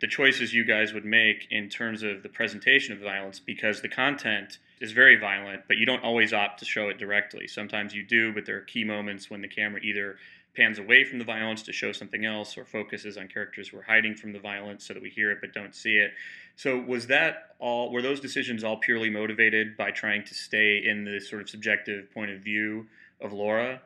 the 0.02 0.08
choices 0.08 0.52
you 0.52 0.64
guys 0.64 0.92
would 0.92 1.04
make 1.04 1.46
in 1.52 1.68
terms 1.68 2.02
of 2.02 2.24
the 2.24 2.28
presentation 2.28 2.92
of 2.92 2.98
violence 2.98 3.38
because 3.38 3.82
the 3.82 3.88
content 3.88 4.58
is 4.80 4.90
very 4.90 5.16
violent, 5.16 5.62
but 5.68 5.76
you 5.76 5.86
don't 5.86 6.02
always 6.02 6.32
opt 6.32 6.58
to 6.58 6.64
show 6.64 6.88
it 6.88 6.98
directly. 6.98 7.46
Sometimes 7.46 7.94
you 7.94 8.04
do, 8.04 8.32
but 8.32 8.44
there 8.44 8.56
are 8.56 8.62
key 8.62 8.82
moments 8.82 9.30
when 9.30 9.40
the 9.40 9.48
camera 9.48 9.80
either 9.80 10.16
pans 10.56 10.80
away 10.80 11.04
from 11.04 11.20
the 11.20 11.24
violence 11.24 11.62
to 11.62 11.72
show 11.72 11.92
something 11.92 12.24
else 12.24 12.58
or 12.58 12.64
focuses 12.64 13.16
on 13.16 13.28
characters 13.28 13.68
who 13.68 13.78
are 13.78 13.82
hiding 13.82 14.16
from 14.16 14.32
the 14.32 14.40
violence 14.40 14.84
so 14.84 14.92
that 14.92 15.02
we 15.02 15.08
hear 15.08 15.30
it 15.30 15.38
but 15.40 15.54
don't 15.54 15.72
see 15.74 15.94
it. 15.94 16.10
So 16.56 16.80
was 16.80 17.06
that 17.06 17.54
all 17.60 17.92
were 17.92 18.02
those 18.02 18.18
decisions 18.18 18.64
all 18.64 18.78
purely 18.78 19.08
motivated 19.08 19.76
by 19.76 19.92
trying 19.92 20.24
to 20.24 20.34
stay 20.34 20.82
in 20.84 21.04
the 21.04 21.20
sort 21.20 21.42
of 21.42 21.48
subjective 21.48 22.12
point 22.12 22.32
of 22.32 22.40
view 22.40 22.88
of 23.20 23.32
Laura? 23.32 23.80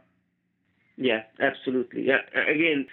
Yeah, 0.97 1.23
absolutely. 1.41 2.07
Yeah. 2.07 2.21
Again, 2.33 2.87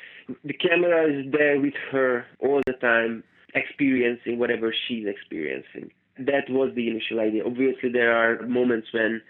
the 0.44 0.54
camera 0.54 1.08
is 1.10 1.32
there 1.32 1.60
with 1.60 1.74
her 1.92 2.26
all 2.40 2.62
the 2.66 2.74
time, 2.74 3.24
experiencing 3.56 4.40
whatever 4.40 4.74
she's 4.88 5.06
experiencing. 5.08 5.92
That 6.18 6.50
was 6.50 6.72
the 6.76 6.90
initial 6.90 7.20
idea. 7.20 7.46
Obviously, 7.46 7.90
there 7.92 8.14
are 8.16 8.46
moments 8.46 8.88
when 8.94 9.22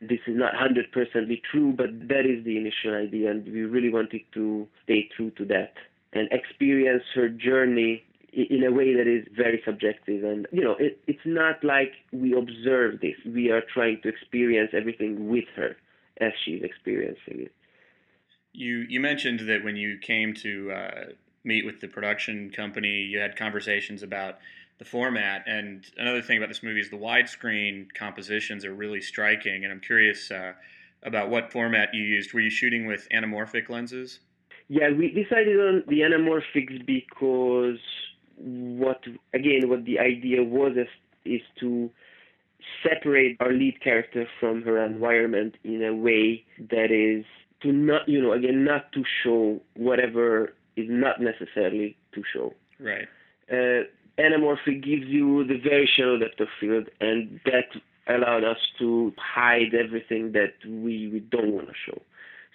this 0.00 0.20
is 0.26 0.36
not 0.36 0.52
100% 0.54 1.42
true, 1.50 1.72
but 1.76 2.08
that 2.08 2.26
is 2.26 2.44
the 2.44 2.56
initial 2.56 2.94
idea, 2.94 3.30
and 3.30 3.44
we 3.44 3.62
really 3.62 3.90
wanted 3.90 4.22
to 4.34 4.66
stay 4.84 5.08
true 5.16 5.30
to 5.32 5.44
that 5.46 5.74
and 6.12 6.28
experience 6.32 7.04
her 7.14 7.28
journey 7.28 8.02
in 8.32 8.64
a 8.64 8.72
way 8.72 8.94
that 8.94 9.06
is 9.06 9.26
very 9.36 9.62
subjective. 9.64 10.24
And, 10.24 10.46
you 10.52 10.62
know, 10.62 10.74
it, 10.78 10.98
it's 11.06 11.20
not 11.24 11.62
like 11.62 11.92
we 12.12 12.36
observe 12.36 13.00
this. 13.00 13.14
We 13.26 13.50
are 13.50 13.62
trying 13.72 14.00
to 14.02 14.08
experience 14.08 14.70
everything 14.72 15.28
with 15.28 15.44
her 15.56 15.76
as 16.20 16.32
she's 16.44 16.62
experiencing 16.62 17.46
it. 17.46 17.52
You, 18.52 18.84
you 18.88 19.00
mentioned 19.00 19.40
that 19.48 19.64
when 19.64 19.76
you 19.76 19.98
came 19.98 20.34
to 20.34 20.72
uh, 20.72 21.04
meet 21.44 21.64
with 21.64 21.80
the 21.80 21.88
production 21.88 22.50
company, 22.50 23.00
you 23.02 23.18
had 23.18 23.36
conversations 23.36 24.02
about 24.02 24.38
the 24.78 24.84
format. 24.84 25.44
And 25.46 25.84
another 25.96 26.22
thing 26.22 26.38
about 26.38 26.48
this 26.48 26.62
movie 26.62 26.80
is 26.80 26.90
the 26.90 26.96
widescreen 26.96 27.86
compositions 27.94 28.64
are 28.64 28.74
really 28.74 29.00
striking. 29.00 29.64
And 29.64 29.72
I'm 29.72 29.80
curious 29.80 30.30
uh, 30.30 30.52
about 31.02 31.30
what 31.30 31.52
format 31.52 31.94
you 31.94 32.02
used. 32.02 32.32
Were 32.32 32.40
you 32.40 32.50
shooting 32.50 32.86
with 32.86 33.08
anamorphic 33.12 33.68
lenses? 33.68 34.20
Yeah, 34.68 34.90
we 34.90 35.08
decided 35.08 35.58
on 35.58 35.84
the 35.88 36.00
anamorphics 36.00 36.86
because 36.86 37.78
what 38.36 39.02
again 39.34 39.68
what 39.68 39.84
the 39.84 39.98
idea 39.98 40.42
was 40.42 40.72
is, 40.76 40.88
is 41.24 41.40
to 41.60 41.90
separate 42.82 43.36
our 43.40 43.52
lead 43.52 43.80
character 43.82 44.26
from 44.40 44.62
her 44.62 44.82
environment 44.84 45.56
in 45.64 45.82
a 45.84 45.94
way 45.94 46.44
that 46.70 46.90
is 46.90 47.24
to 47.62 47.72
not 47.72 48.08
you 48.08 48.20
know 48.20 48.32
again 48.32 48.64
not 48.64 48.90
to 48.92 49.02
show 49.22 49.60
whatever 49.76 50.52
is 50.76 50.86
not 50.88 51.20
necessarily 51.20 51.96
to 52.14 52.22
show 52.32 52.52
right 52.80 53.08
uh, 53.50 53.84
anamorphic 54.18 54.82
gives 54.82 55.06
you 55.06 55.44
the 55.44 55.58
very 55.58 55.88
shallow 55.96 56.18
depth 56.18 56.40
of 56.40 56.48
field 56.60 56.88
and 57.00 57.40
that 57.44 57.68
allowed 58.08 58.44
us 58.44 58.58
to 58.78 59.12
hide 59.16 59.74
everything 59.74 60.32
that 60.32 60.54
we, 60.66 61.08
we 61.12 61.20
don't 61.30 61.52
want 61.52 61.68
to 61.68 61.74
show 61.86 62.00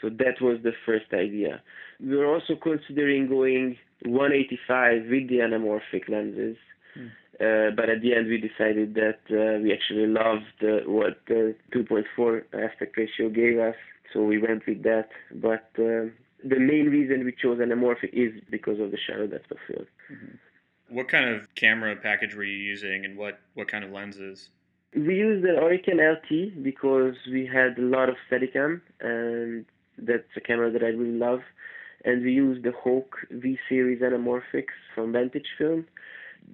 so 0.01 0.09
that 0.09 0.41
was 0.41 0.57
the 0.63 0.73
first 0.85 1.05
idea 1.13 1.61
we 1.99 2.15
were 2.15 2.27
also 2.27 2.55
considering 2.55 3.27
going 3.27 3.77
185 4.05 5.03
with 5.09 5.29
the 5.29 5.37
anamorphic 5.37 6.07
lenses. 6.07 6.57
Mm. 6.97 7.09
Uh, 7.39 7.75
but 7.75 7.89
at 7.89 8.01
the 8.01 8.15
end, 8.15 8.27
we 8.27 8.37
decided 8.37 8.95
that 8.95 9.19
uh, 9.29 9.61
we 9.61 9.73
actually 9.73 10.07
loved 10.07 10.43
uh, 10.61 10.89
what 10.89 11.19
the 11.27 11.55
2.4 11.73 12.41
aspect 12.53 12.97
ratio 12.97 13.29
gave 13.29 13.59
us, 13.59 13.75
so 14.17 14.24
we 14.24 14.38
went 14.39 14.65
with 14.65 14.81
that. 14.83 15.09
But 15.31 15.69
uh, 15.77 16.09
the 16.43 16.59
main 16.59 16.89
reason 16.89 17.24
we 17.24 17.31
chose 17.31 17.59
anamorphic 17.59 18.13
is 18.13 18.41
because 18.50 18.79
of 18.79 18.91
the 18.91 18.97
shallow 18.97 19.27
depth 19.27 19.51
of 19.51 19.57
field. 19.67 19.88
Mm-hmm. 20.12 20.95
What 20.95 21.09
kind 21.09 21.29
of 21.29 21.53
camera 21.55 21.95
package 21.95 22.33
were 22.33 22.43
you 22.43 22.57
using, 22.57 23.05
and 23.05 23.17
what, 23.17 23.39
what 23.53 23.67
kind 23.67 23.83
of 23.83 23.91
lenses? 23.91 24.50
We 24.95 25.15
used 25.15 25.43
the 25.43 25.50
Arricam 25.50 26.00
LT 26.00 26.63
because 26.63 27.15
we 27.29 27.45
had 27.45 27.77
a 27.77 27.81
lot 27.81 28.07
of 28.09 28.15
Steadicam, 28.31 28.81
and 29.01 29.65
that's 29.97 30.31
a 30.38 30.41
camera 30.41 30.71
that 30.71 30.83
I 30.83 30.88
really 30.88 31.17
love 31.17 31.41
and 32.05 32.24
we 32.24 32.31
used 32.31 32.63
the 32.63 32.71
Hawk 32.71 33.17
V 33.31 33.57
series 33.67 34.01
anamorphics 34.01 34.77
from 34.93 35.12
Vantage 35.12 35.47
Film, 35.57 35.86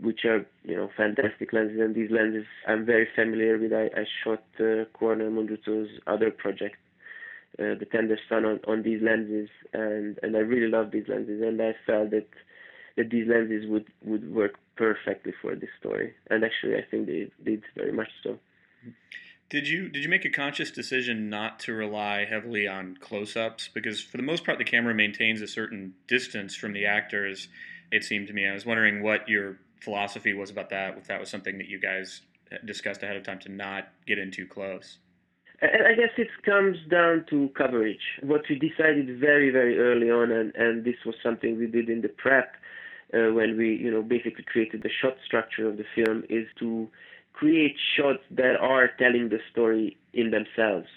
which 0.01 0.25
are 0.25 0.45
you 0.63 0.75
know 0.75 0.89
fantastic 0.95 1.53
lenses. 1.53 1.79
And 1.79 1.93
these 1.95 2.11
lenses 2.11 2.45
I'm 2.67 2.85
very 2.85 3.07
familiar 3.15 3.57
with. 3.57 3.73
I, 3.73 3.85
I 3.95 4.05
shot 4.23 4.43
uh, 4.59 4.85
Kornél 4.97 5.31
Mundruczó's 5.31 5.89
other 6.07 6.31
project, 6.31 6.77
uh, 7.59 7.75
The 7.79 7.87
Tender 7.91 8.17
Son, 8.29 8.45
on, 8.45 8.59
on 8.67 8.83
these 8.83 9.01
lenses, 9.01 9.49
and 9.73 10.19
and 10.23 10.35
I 10.35 10.39
really 10.39 10.69
love 10.69 10.91
these 10.91 11.07
lenses. 11.07 11.41
And 11.41 11.61
I 11.61 11.75
felt 11.85 12.11
that 12.11 12.27
that 12.97 13.09
these 13.09 13.27
lenses 13.27 13.67
would 13.67 13.85
would 14.03 14.33
work 14.33 14.55
perfectly 14.75 15.33
for 15.41 15.55
this 15.55 15.69
story. 15.79 16.13
And 16.29 16.43
actually, 16.43 16.75
I 16.75 16.83
think 16.89 17.07
they 17.07 17.29
did 17.43 17.63
very 17.75 17.91
much 17.91 18.09
so. 18.23 18.39
Did 19.49 19.67
you 19.67 19.89
did 19.89 20.03
you 20.03 20.09
make 20.09 20.25
a 20.25 20.31
conscious 20.31 20.71
decision 20.71 21.29
not 21.29 21.59
to 21.61 21.73
rely 21.73 22.25
heavily 22.25 22.67
on 22.67 22.97
close-ups 22.99 23.69
because 23.73 24.01
for 24.01 24.17
the 24.17 24.23
most 24.23 24.45
part 24.45 24.57
the 24.57 24.63
camera 24.63 24.95
maintains 24.95 25.41
a 25.41 25.47
certain 25.47 25.93
distance 26.07 26.55
from 26.55 26.73
the 26.73 26.85
actors 26.85 27.49
it 27.91 28.03
seemed 28.03 28.27
to 28.27 28.33
me. 28.33 28.47
I 28.47 28.53
was 28.53 28.65
wondering 28.65 29.03
what 29.03 29.29
your 29.29 29.59
philosophy 29.79 30.33
was 30.33 30.49
about 30.49 30.71
that 30.71 30.97
if 30.97 31.05
that 31.07 31.19
was 31.19 31.29
something 31.29 31.59
that 31.59 31.67
you 31.67 31.79
guys 31.79 32.21
discussed 32.65 33.03
ahead 33.03 33.15
of 33.15 33.23
time 33.23 33.39
to 33.39 33.49
not 33.49 33.89
get 34.07 34.17
in 34.17 34.31
too 34.31 34.47
close. 34.47 34.97
I 35.63 35.93
guess 35.95 36.11
it 36.17 36.27
comes 36.43 36.77
down 36.91 37.25
to 37.29 37.49
coverage. 37.55 38.01
What 38.21 38.41
we 38.49 38.59
decided 38.59 39.17
very, 39.17 39.49
very 39.49 39.79
early 39.79 40.11
on, 40.11 40.29
and, 40.29 40.53
and 40.55 40.83
this 40.83 40.97
was 41.05 41.15
something 41.23 41.57
we 41.57 41.67
did 41.67 41.89
in 41.89 42.01
the 42.01 42.09
prep 42.09 42.55
uh, 43.13 43.31
when 43.31 43.57
we, 43.57 43.75
you 43.75 43.89
know, 43.89 44.01
basically 44.01 44.43
created 44.43 44.83
the 44.83 44.89
shot 45.01 45.15
structure 45.25 45.69
of 45.69 45.77
the 45.77 45.85
film, 45.95 46.23
is 46.29 46.47
to 46.59 46.89
create 47.31 47.75
shots 47.95 48.23
that 48.31 48.57
are 48.59 48.89
telling 48.99 49.29
the 49.29 49.39
story 49.51 49.97
in 50.13 50.31
themselves. 50.31 50.87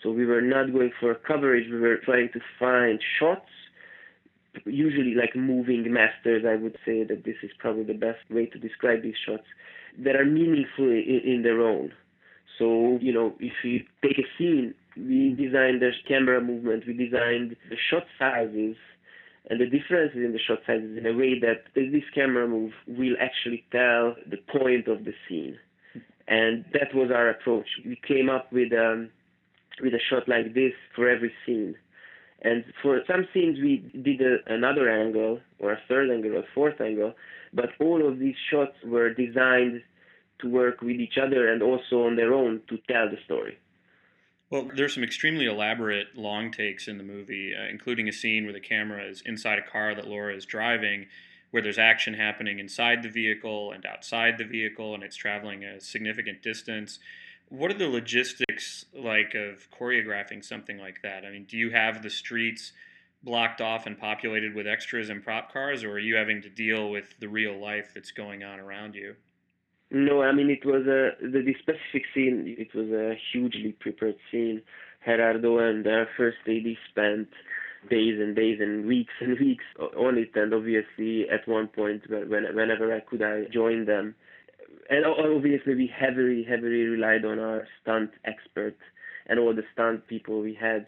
So 0.00 0.12
we 0.12 0.26
were 0.26 0.42
not 0.42 0.72
going 0.72 0.92
for 1.00 1.14
coverage, 1.16 1.68
we 1.68 1.80
were 1.80 1.96
trying 1.96 2.28
to 2.34 2.40
find 2.58 3.00
shots, 3.18 3.48
usually 4.64 5.14
like 5.14 5.34
moving 5.34 5.92
masters, 5.92 6.44
I 6.46 6.54
would 6.54 6.76
say 6.86 7.02
that 7.02 7.24
this 7.24 7.36
is 7.42 7.50
probably 7.58 7.84
the 7.84 7.94
best 7.94 8.20
way 8.30 8.46
to 8.46 8.58
describe 8.58 9.02
these 9.02 9.16
shots, 9.26 9.44
that 9.98 10.14
are 10.14 10.24
meaningful 10.24 10.88
in, 10.88 11.20
in 11.24 11.42
their 11.42 11.60
own. 11.60 11.92
So, 12.58 12.98
you 13.00 13.12
know, 13.12 13.34
if 13.40 13.52
you 13.64 13.80
take 14.02 14.18
a 14.18 14.28
scene, 14.38 14.74
we 14.96 15.34
designed 15.36 15.82
the 15.82 15.90
camera 16.06 16.40
movement, 16.40 16.84
we 16.86 16.92
designed 16.92 17.56
the 17.68 17.76
shot 17.90 18.04
sizes, 18.18 18.76
and 19.50 19.60
the 19.60 19.66
differences 19.66 20.16
in 20.24 20.32
the 20.32 20.38
shot 20.38 20.60
sizes 20.66 20.96
in 20.96 21.06
a 21.06 21.12
way 21.12 21.38
that 21.40 21.64
this 21.74 22.04
camera 22.14 22.46
move 22.48 22.72
will 22.86 23.16
actually 23.20 23.64
tell 23.72 24.14
the 24.30 24.38
point 24.52 24.88
of 24.88 25.04
the 25.04 25.12
scene 25.28 25.58
and 26.28 26.64
that 26.72 26.94
was 26.94 27.10
our 27.10 27.30
approach. 27.30 27.66
We 27.84 28.00
came 28.06 28.30
up 28.30 28.52
with 28.52 28.72
um, 28.72 29.10
with 29.82 29.92
a 29.92 30.00
shot 30.10 30.28
like 30.28 30.54
this 30.54 30.72
for 30.94 31.08
every 31.08 31.32
scene. 31.44 31.74
And 32.42 32.64
for 32.82 33.00
some 33.06 33.26
scenes, 33.32 33.58
we 33.58 33.90
did 34.02 34.20
a, 34.20 34.36
another 34.52 34.90
angle, 34.90 35.40
or 35.58 35.72
a 35.72 35.78
third 35.88 36.10
angle, 36.10 36.36
or 36.36 36.40
a 36.40 36.46
fourth 36.54 36.80
angle, 36.80 37.14
but 37.52 37.70
all 37.80 38.06
of 38.06 38.18
these 38.18 38.34
shots 38.50 38.74
were 38.84 39.12
designed 39.12 39.82
to 40.44 40.50
work 40.50 40.80
with 40.80 41.00
each 41.00 41.18
other 41.18 41.48
and 41.52 41.62
also 41.62 42.06
on 42.06 42.16
their 42.16 42.32
own 42.32 42.60
to 42.68 42.78
tell 42.88 43.10
the 43.10 43.18
story. 43.24 43.58
Well, 44.50 44.70
there's 44.76 44.94
some 44.94 45.02
extremely 45.02 45.46
elaborate 45.46 46.16
long 46.16 46.52
takes 46.52 46.86
in 46.86 46.98
the 46.98 47.04
movie, 47.04 47.54
uh, 47.54 47.64
including 47.68 48.08
a 48.08 48.12
scene 48.12 48.44
where 48.44 48.52
the 48.52 48.60
camera 48.60 49.04
is 49.04 49.22
inside 49.26 49.58
a 49.58 49.62
car 49.68 49.94
that 49.94 50.06
Laura 50.06 50.34
is 50.36 50.44
driving 50.44 51.06
where 51.54 51.62
there's 51.62 51.78
action 51.78 52.14
happening 52.14 52.58
inside 52.58 53.00
the 53.04 53.08
vehicle 53.08 53.70
and 53.70 53.86
outside 53.86 54.38
the 54.38 54.44
vehicle, 54.44 54.92
and 54.92 55.04
it's 55.04 55.14
traveling 55.14 55.62
a 55.62 55.80
significant 55.80 56.42
distance. 56.42 56.98
What 57.48 57.70
are 57.70 57.78
the 57.78 57.86
logistics 57.86 58.86
like 58.92 59.34
of 59.36 59.68
choreographing 59.70 60.44
something 60.44 60.78
like 60.78 61.02
that? 61.02 61.24
I 61.24 61.30
mean, 61.30 61.44
do 61.44 61.56
you 61.56 61.70
have 61.70 62.02
the 62.02 62.10
streets 62.10 62.72
blocked 63.22 63.60
off 63.60 63.86
and 63.86 63.96
populated 63.96 64.52
with 64.52 64.66
extras 64.66 65.08
and 65.08 65.22
prop 65.22 65.52
cars, 65.52 65.84
or 65.84 65.92
are 65.92 65.98
you 66.00 66.16
having 66.16 66.42
to 66.42 66.50
deal 66.50 66.90
with 66.90 67.14
the 67.20 67.28
real 67.28 67.56
life 67.56 67.92
that's 67.94 68.10
going 68.10 68.42
on 68.42 68.58
around 68.58 68.96
you? 68.96 69.14
No, 69.94 70.22
I 70.22 70.32
mean 70.32 70.50
it 70.50 70.66
was 70.66 70.82
a 70.88 71.14
the, 71.22 71.40
the 71.40 71.54
specific 71.60 72.02
scene. 72.12 72.56
It 72.58 72.74
was 72.74 72.88
a 72.90 73.14
hugely 73.32 73.76
prepared 73.78 74.16
scene. 74.28 74.60
Gerardo 75.06 75.58
and 75.58 75.86
our 75.86 76.08
first 76.16 76.38
AD 76.48 76.66
spent 76.90 77.28
days 77.88 78.18
and 78.18 78.34
days 78.34 78.58
and 78.60 78.86
weeks 78.86 79.12
and 79.20 79.38
weeks 79.46 79.62
on 79.78 80.18
it. 80.18 80.32
And 80.34 80.52
obviously, 80.52 81.30
at 81.30 81.46
one 81.46 81.68
point, 81.68 82.02
when, 82.10 82.44
whenever 82.56 82.92
I 82.92 83.00
could, 83.08 83.22
I 83.22 83.44
joined 83.52 83.86
them. 83.86 84.16
And 84.90 85.04
obviously, 85.06 85.76
we 85.76 85.86
heavily, 85.96 86.42
heavily 86.42 86.82
relied 86.82 87.24
on 87.24 87.38
our 87.38 87.62
stunt 87.80 88.10
experts 88.24 88.80
and 89.28 89.38
all 89.38 89.54
the 89.54 89.62
stunt 89.72 90.08
people 90.08 90.40
we 90.40 90.58
had. 90.60 90.86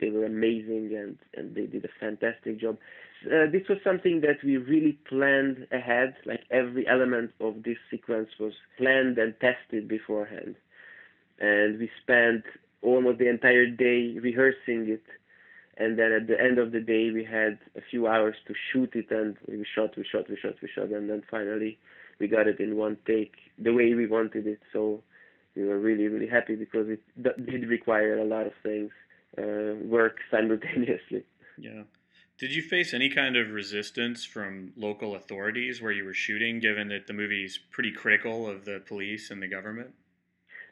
They 0.00 0.10
were 0.10 0.24
amazing 0.24 0.90
and, 0.96 1.16
and 1.36 1.54
they 1.54 1.66
did 1.66 1.84
a 1.84 2.00
fantastic 2.00 2.60
job. 2.60 2.78
Uh, 3.26 3.50
this 3.50 3.62
was 3.68 3.78
something 3.82 4.20
that 4.20 4.42
we 4.44 4.56
really 4.56 4.98
planned 5.08 5.66
ahead. 5.72 6.14
Like 6.24 6.42
every 6.50 6.86
element 6.86 7.32
of 7.40 7.62
this 7.64 7.78
sequence 7.90 8.28
was 8.38 8.52
planned 8.76 9.18
and 9.18 9.34
tested 9.40 9.88
beforehand, 9.88 10.56
and 11.38 11.78
we 11.78 11.90
spent 12.02 12.44
almost 12.82 13.18
the 13.18 13.28
entire 13.28 13.66
day 13.66 14.18
rehearsing 14.18 14.88
it. 14.88 15.02
And 15.80 15.96
then 15.96 16.10
at 16.10 16.26
the 16.26 16.40
end 16.40 16.58
of 16.58 16.72
the 16.72 16.80
day, 16.80 17.10
we 17.12 17.22
had 17.22 17.58
a 17.76 17.80
few 17.88 18.08
hours 18.08 18.34
to 18.48 18.54
shoot 18.72 18.90
it, 18.94 19.10
and 19.10 19.36
we 19.46 19.64
shot, 19.74 19.96
we 19.96 20.04
shot, 20.04 20.28
we 20.28 20.36
shot, 20.36 20.54
we 20.60 20.68
shot, 20.74 20.88
and 20.88 21.08
then 21.08 21.22
finally 21.30 21.78
we 22.18 22.26
got 22.26 22.48
it 22.48 22.58
in 22.58 22.76
one 22.76 22.96
take 23.06 23.34
the 23.58 23.72
way 23.72 23.94
we 23.94 24.06
wanted 24.06 24.46
it. 24.46 24.60
So 24.72 25.02
we 25.54 25.64
were 25.64 25.78
really, 25.78 26.08
really 26.08 26.26
happy 26.28 26.56
because 26.56 26.88
it 26.88 27.00
did 27.46 27.68
require 27.68 28.18
a 28.18 28.24
lot 28.24 28.46
of 28.46 28.52
things 28.62 28.90
uh, 29.36 29.74
work 29.84 30.16
simultaneously. 30.30 31.24
Yeah. 31.56 31.82
Did 32.38 32.54
you 32.54 32.62
face 32.62 32.94
any 32.94 33.08
kind 33.08 33.36
of 33.36 33.50
resistance 33.50 34.24
from 34.24 34.72
local 34.76 35.16
authorities 35.16 35.82
where 35.82 35.90
you 35.90 36.04
were 36.04 36.14
shooting, 36.14 36.60
given 36.60 36.86
that 36.88 37.08
the 37.08 37.12
movie's 37.12 37.58
pretty 37.72 37.90
critical 37.90 38.48
of 38.48 38.64
the 38.64 38.80
police 38.86 39.32
and 39.32 39.42
the 39.42 39.48
government? 39.48 39.90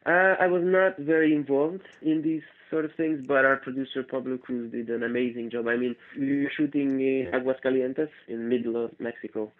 Uh, 0.06 0.36
I 0.38 0.46
was 0.46 0.62
not 0.64 0.96
very 0.96 1.34
involved 1.34 1.82
in 2.02 2.22
these 2.22 2.42
sort 2.70 2.84
of 2.84 2.92
things, 2.94 3.26
but 3.26 3.44
our 3.44 3.56
producer 3.56 4.04
Pablo 4.04 4.38
Cruz 4.38 4.70
did 4.70 4.90
an 4.90 5.02
amazing 5.02 5.50
job. 5.50 5.66
I 5.66 5.76
mean, 5.76 5.96
we 6.16 6.44
were 6.44 6.52
shooting 6.56 7.00
in 7.00 7.32
Aguascalientes 7.32 8.10
in 8.28 8.38
the 8.38 8.48
middle 8.48 8.84
of 8.84 8.92
Mexico, 9.00 9.50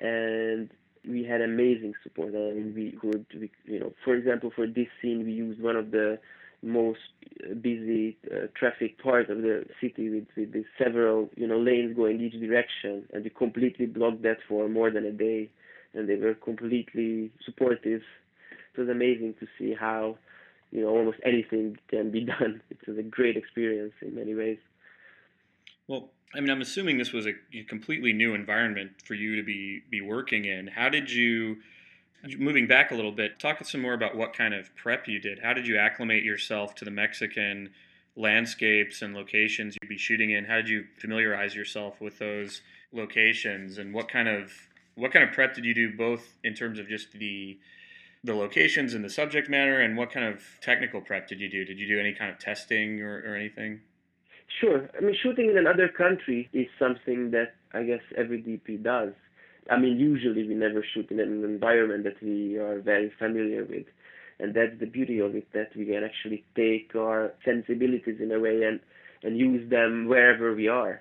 and 0.00 0.68
we 1.08 1.22
had 1.22 1.40
amazing 1.42 1.94
support. 2.02 2.30
I 2.30 2.54
mean, 2.54 2.72
we 2.74 2.98
could, 3.00 3.24
we, 3.38 3.52
you 3.66 3.78
know, 3.78 3.92
for 4.04 4.16
example, 4.16 4.50
for 4.54 4.66
this 4.66 4.88
scene, 5.00 5.24
we 5.24 5.32
used 5.32 5.62
one 5.62 5.76
of 5.76 5.92
the 5.92 6.18
most 6.62 7.00
busy 7.60 8.16
uh, 8.30 8.46
traffic 8.54 9.02
part 9.02 9.28
of 9.30 9.38
the 9.38 9.64
city 9.80 10.08
with, 10.10 10.26
with 10.36 10.52
the 10.52 10.64
several 10.78 11.28
you 11.36 11.46
know 11.46 11.58
lanes 11.58 11.96
going 11.96 12.20
each 12.20 12.38
direction 12.40 13.04
and 13.12 13.24
we 13.24 13.30
completely 13.30 13.86
blocked 13.86 14.22
that 14.22 14.38
for 14.48 14.68
more 14.68 14.90
than 14.90 15.04
a 15.04 15.10
day 15.10 15.50
and 15.94 16.08
they 16.08 16.16
were 16.16 16.34
completely 16.34 17.30
supportive. 17.44 18.02
It 18.74 18.80
was 18.80 18.88
amazing 18.88 19.34
to 19.40 19.46
see 19.58 19.74
how 19.74 20.16
you 20.70 20.82
know 20.82 20.88
almost 20.88 21.18
anything 21.24 21.78
can 21.88 22.10
be 22.10 22.20
done. 22.24 22.62
It 22.70 22.78
was 22.86 22.96
a 22.96 23.02
great 23.02 23.36
experience 23.36 23.92
in 24.00 24.14
many 24.14 24.34
ways. 24.34 24.58
Well 25.88 26.10
i 26.34 26.40
mean 26.40 26.48
i'm 26.48 26.62
assuming 26.62 26.96
this 26.96 27.12
was 27.12 27.26
a 27.26 27.34
completely 27.68 28.10
new 28.10 28.32
environment 28.32 28.90
for 29.04 29.12
you 29.12 29.36
to 29.36 29.42
be 29.42 29.82
be 29.90 30.00
working 30.00 30.44
in. 30.44 30.68
How 30.68 30.88
did 30.88 31.10
you 31.10 31.56
Moving 32.38 32.68
back 32.68 32.92
a 32.92 32.94
little 32.94 33.12
bit, 33.12 33.38
talk 33.40 33.64
some 33.64 33.80
more 33.80 33.94
about 33.94 34.16
what 34.16 34.32
kind 34.32 34.54
of 34.54 34.74
prep 34.76 35.08
you 35.08 35.18
did. 35.18 35.40
How 35.40 35.52
did 35.52 35.66
you 35.66 35.76
acclimate 35.76 36.22
yourself 36.22 36.74
to 36.76 36.84
the 36.84 36.90
Mexican 36.90 37.70
landscapes 38.14 39.02
and 39.02 39.14
locations 39.14 39.76
you'd 39.82 39.88
be 39.88 39.98
shooting 39.98 40.30
in? 40.30 40.44
How 40.44 40.56
did 40.56 40.68
you 40.68 40.84
familiarize 41.00 41.54
yourself 41.54 42.00
with 42.00 42.18
those 42.18 42.62
locations, 42.92 43.78
and 43.78 43.92
what 43.92 44.08
kind 44.08 44.28
of 44.28 44.52
what 44.94 45.12
kind 45.12 45.26
of 45.26 45.34
prep 45.34 45.54
did 45.54 45.64
you 45.64 45.74
do, 45.74 45.96
both 45.96 46.38
in 46.44 46.54
terms 46.54 46.78
of 46.78 46.88
just 46.88 47.12
the 47.12 47.58
the 48.24 48.34
locations 48.34 48.94
and 48.94 49.04
the 49.04 49.10
subject 49.10 49.48
matter, 49.48 49.80
and 49.80 49.96
what 49.96 50.12
kind 50.12 50.26
of 50.26 50.42
technical 50.60 51.00
prep 51.00 51.26
did 51.26 51.40
you 51.40 51.48
do? 51.48 51.64
Did 51.64 51.78
you 51.78 51.88
do 51.88 51.98
any 51.98 52.12
kind 52.12 52.30
of 52.30 52.38
testing 52.38 53.00
or, 53.02 53.22
or 53.26 53.34
anything? 53.34 53.80
Sure. 54.60 54.88
I 54.96 55.00
mean, 55.00 55.16
shooting 55.20 55.50
in 55.50 55.58
another 55.58 55.88
country 55.88 56.48
is 56.52 56.68
something 56.78 57.30
that 57.32 57.54
I 57.72 57.82
guess 57.82 58.02
every 58.16 58.40
DP 58.40 58.82
does. 58.82 59.12
I 59.70 59.78
mean, 59.78 59.98
usually 59.98 60.46
we 60.46 60.54
never 60.54 60.84
shoot 60.92 61.10
in 61.10 61.20
an 61.20 61.44
environment 61.44 62.04
that 62.04 62.22
we 62.22 62.56
are 62.56 62.80
very 62.80 63.12
familiar 63.18 63.64
with. 63.64 63.86
And 64.38 64.54
that's 64.54 64.78
the 64.80 64.86
beauty 64.86 65.20
of 65.20 65.36
it, 65.36 65.46
that 65.52 65.70
we 65.76 65.86
can 65.86 66.02
actually 66.02 66.44
take 66.56 66.96
our 66.96 67.32
sensibilities 67.44 68.16
in 68.20 68.32
a 68.32 68.40
way 68.40 68.62
and, 68.64 68.80
and 69.22 69.38
use 69.38 69.70
them 69.70 70.08
wherever 70.08 70.54
we 70.54 70.68
are. 70.68 71.00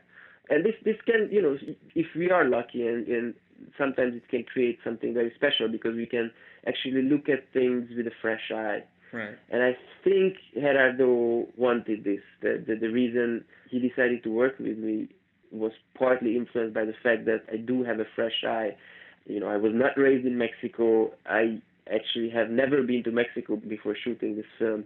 And 0.49 0.63
this, 0.65 0.75
this 0.83 0.97
can, 1.05 1.29
you 1.31 1.41
know, 1.41 1.57
if 1.95 2.07
we 2.15 2.29
are 2.29 2.45
lucky 2.47 2.85
and, 2.85 3.07
and 3.07 3.33
sometimes 3.77 4.15
it 4.15 4.27
can 4.29 4.43
create 4.43 4.79
something 4.83 5.13
very 5.13 5.31
special 5.35 5.67
because 5.69 5.95
we 5.95 6.05
can 6.05 6.29
actually 6.67 7.01
look 7.01 7.29
at 7.29 7.51
things 7.53 7.89
with 7.95 8.05
a 8.05 8.11
fresh 8.21 8.51
eye. 8.53 8.83
Right. 9.13 9.35
And 9.49 9.63
I 9.63 9.77
think 10.03 10.35
Gerardo 10.53 11.47
wanted 11.57 12.03
this. 12.03 12.21
The, 12.41 12.63
the, 12.65 12.75
the 12.75 12.89
reason 12.89 13.43
he 13.69 13.79
decided 13.79 14.23
to 14.23 14.29
work 14.29 14.59
with 14.59 14.77
me 14.77 15.09
was 15.51 15.71
partly 15.97 16.37
influenced 16.37 16.73
by 16.73 16.85
the 16.85 16.93
fact 17.03 17.25
that 17.25 17.43
I 17.51 17.57
do 17.57 17.83
have 17.83 17.99
a 17.99 18.05
fresh 18.15 18.43
eye. 18.45 18.75
You 19.25 19.39
know, 19.39 19.47
I 19.47 19.57
was 19.57 19.71
not 19.73 19.97
raised 19.97 20.25
in 20.25 20.37
Mexico. 20.37 21.11
I 21.25 21.61
actually 21.93 22.29
have 22.29 22.49
never 22.49 22.83
been 22.83 23.03
to 23.03 23.11
Mexico 23.11 23.55
before 23.55 23.95
shooting 24.03 24.35
this 24.35 24.45
film. 24.57 24.85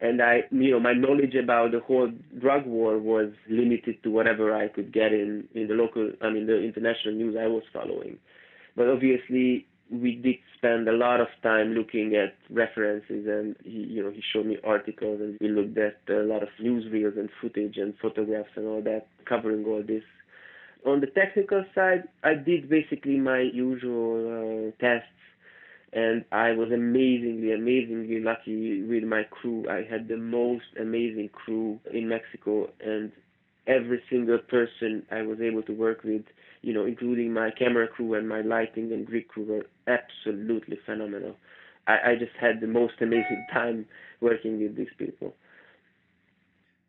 And 0.00 0.20
I, 0.20 0.42
you 0.50 0.72
know, 0.72 0.80
my 0.80 0.92
knowledge 0.92 1.34
about 1.34 1.72
the 1.72 1.80
whole 1.80 2.10
drug 2.38 2.66
war 2.66 2.98
was 2.98 3.32
limited 3.48 4.02
to 4.02 4.10
whatever 4.10 4.54
I 4.54 4.68
could 4.68 4.92
get 4.92 5.12
in, 5.12 5.48
in 5.54 5.68
the 5.68 5.74
local, 5.74 6.12
I 6.20 6.28
mean, 6.30 6.46
the 6.46 6.62
international 6.62 7.14
news 7.14 7.36
I 7.40 7.46
was 7.46 7.62
following. 7.72 8.18
But 8.76 8.88
obviously, 8.88 9.66
we 9.90 10.16
did 10.16 10.36
spend 10.56 10.88
a 10.88 10.92
lot 10.92 11.20
of 11.20 11.28
time 11.42 11.72
looking 11.72 12.14
at 12.16 12.34
references 12.50 13.26
and 13.26 13.56
he 13.62 13.78
you 13.94 14.02
know 14.02 14.10
he 14.10 14.22
showed 14.32 14.46
me 14.46 14.56
articles 14.64 15.20
and 15.20 15.38
we 15.40 15.48
looked 15.48 15.78
at 15.78 15.98
a 16.08 16.22
lot 16.22 16.42
of 16.42 16.48
newsreels 16.60 17.18
and 17.18 17.28
footage 17.40 17.76
and 17.76 17.94
photographs 18.02 18.50
and 18.56 18.66
all 18.66 18.82
that 18.82 19.06
covering 19.28 19.64
all 19.64 19.82
this. 19.86 20.02
On 20.84 21.00
the 21.00 21.06
technical 21.06 21.64
side 21.74 22.04
i 22.24 22.34
did 22.34 22.68
basically 22.68 23.16
my 23.18 23.40
usual 23.40 24.72
uh, 24.72 24.84
tests 24.84 25.08
and 25.92 26.24
i 26.32 26.50
was 26.50 26.72
amazingly 26.72 27.52
amazingly 27.52 28.20
lucky 28.20 28.82
with 28.82 29.04
my 29.04 29.22
crew. 29.24 29.66
I 29.70 29.86
had 29.88 30.08
the 30.08 30.16
most 30.16 30.66
amazing 30.80 31.28
crew 31.32 31.78
in 31.92 32.08
mexico 32.08 32.70
and 32.84 33.12
every 33.68 34.02
single 34.10 34.38
person 34.38 35.04
i 35.12 35.22
was 35.22 35.40
able 35.40 35.62
to 35.62 35.72
work 35.72 36.02
with 36.02 36.22
you 36.66 36.72
know, 36.72 36.84
including 36.84 37.32
my 37.32 37.52
camera 37.52 37.86
crew 37.86 38.14
and 38.14 38.28
my 38.28 38.40
lighting 38.40 38.92
and 38.92 39.06
grip 39.06 39.28
crew 39.28 39.44
were 39.44 39.66
absolutely 39.86 40.76
phenomenal. 40.84 41.36
I, 41.86 41.98
I 42.04 42.16
just 42.16 42.32
had 42.40 42.60
the 42.60 42.66
most 42.66 42.94
amazing 43.00 43.46
time 43.52 43.86
working 44.20 44.60
with 44.60 44.74
these 44.74 44.90
people. 44.98 45.32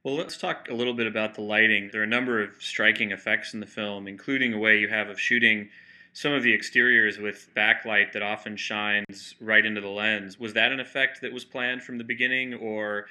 Well, 0.03 0.15
let's 0.15 0.35
talk 0.35 0.67
a 0.71 0.73
little 0.73 0.95
bit 0.95 1.05
about 1.05 1.35
the 1.35 1.41
lighting. 1.41 1.89
There 1.91 2.01
are 2.01 2.05
a 2.05 2.07
number 2.07 2.41
of 2.41 2.55
striking 2.59 3.11
effects 3.11 3.53
in 3.53 3.59
the 3.59 3.67
film, 3.67 4.07
including 4.07 4.51
a 4.51 4.57
way 4.57 4.79
you 4.79 4.87
have 4.87 5.09
of 5.09 5.19
shooting 5.19 5.69
some 6.11 6.33
of 6.33 6.41
the 6.41 6.55
exteriors 6.55 7.19
with 7.19 7.47
backlight 7.55 8.13
that 8.13 8.23
often 8.23 8.57
shines 8.57 9.35
right 9.39 9.63
into 9.63 9.79
the 9.79 9.89
lens. 9.89 10.39
Was 10.39 10.53
that 10.53 10.71
an 10.71 10.79
effect 10.79 11.21
that 11.21 11.31
was 11.31 11.45
planned 11.45 11.83
from 11.83 11.99
the 11.99 12.03
beginning, 12.03 12.55
or 12.55 13.05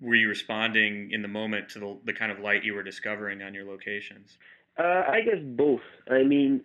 were 0.00 0.14
you 0.14 0.30
responding 0.30 1.10
in 1.10 1.20
the 1.20 1.28
moment 1.28 1.68
to 1.70 1.78
the, 1.78 1.98
the 2.04 2.12
kind 2.14 2.32
of 2.32 2.38
light 2.38 2.64
you 2.64 2.72
were 2.72 2.82
discovering 2.82 3.42
on 3.42 3.52
your 3.52 3.66
locations? 3.66 4.38
Uh, 4.78 5.02
I 5.08 5.20
guess 5.24 5.42
both. 5.42 5.80
I 6.10 6.22
mean, 6.22 6.62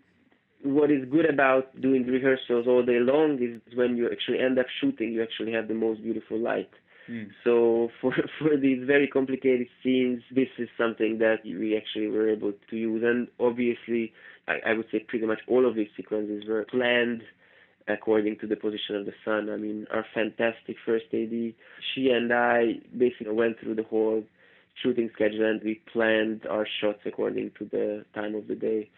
what 0.63 0.91
is 0.91 1.07
good 1.09 1.25
about 1.25 1.79
doing 1.81 2.05
rehearsals 2.05 2.67
all 2.67 2.83
day 2.83 2.99
long 2.99 3.39
is 3.41 3.61
when 3.75 3.97
you 3.97 4.09
actually 4.11 4.39
end 4.39 4.59
up 4.59 4.65
shooting, 4.79 5.11
you 5.11 5.23
actually 5.23 5.53
have 5.53 5.67
the 5.67 5.73
most 5.73 6.03
beautiful 6.03 6.37
light. 6.39 6.69
Mm. 7.09 7.29
So 7.43 7.89
for 8.01 8.13
for 8.39 8.57
these 8.57 8.85
very 8.85 9.07
complicated 9.07 9.67
scenes, 9.83 10.23
this 10.33 10.49
is 10.57 10.69
something 10.77 11.19
that 11.19 11.39
we 11.43 11.77
actually 11.77 12.07
were 12.07 12.29
able 12.29 12.53
to 12.69 12.75
use. 12.75 13.03
And 13.03 13.27
obviously, 13.39 14.13
I, 14.47 14.71
I 14.71 14.73
would 14.73 14.87
say 14.91 14.99
pretty 14.99 15.25
much 15.25 15.39
all 15.47 15.67
of 15.67 15.75
these 15.75 15.89
sequences 15.95 16.43
were 16.47 16.65
planned 16.65 17.23
according 17.87 18.37
to 18.39 18.47
the 18.47 18.55
position 18.55 18.95
of 18.95 19.05
the 19.05 19.13
sun. 19.25 19.49
I 19.49 19.57
mean, 19.57 19.87
our 19.91 20.05
fantastic 20.13 20.77
first 20.85 21.05
AD, 21.13 21.53
she 21.93 22.09
and 22.09 22.31
I 22.31 22.79
basically 22.95 23.33
went 23.33 23.59
through 23.59 23.75
the 23.75 23.83
whole 23.83 24.23
shooting 24.81 25.09
schedule 25.13 25.45
and 25.45 25.61
we 25.63 25.81
planned 25.91 26.45
our 26.47 26.67
shots 26.79 26.99
according 27.05 27.51
to 27.59 27.65
the 27.65 28.05
time 28.13 28.35
of 28.35 28.47
the 28.47 28.55
day. 28.55 28.89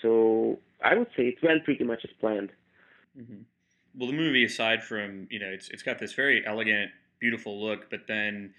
So 0.00 0.58
I 0.84 0.94
would 0.94 1.08
say 1.16 1.24
it 1.28 1.42
went 1.42 1.64
pretty 1.64 1.84
much 1.84 2.00
as 2.04 2.10
planned. 2.20 2.50
Mm-hmm. 3.18 3.42
Well, 3.94 4.08
the 4.08 4.16
movie, 4.16 4.44
aside 4.44 4.82
from 4.82 5.28
you 5.30 5.38
know, 5.38 5.48
it's 5.48 5.68
it's 5.68 5.82
got 5.82 5.98
this 5.98 6.14
very 6.14 6.44
elegant, 6.46 6.90
beautiful 7.18 7.62
look, 7.62 7.90
but 7.90 8.06
then 8.08 8.54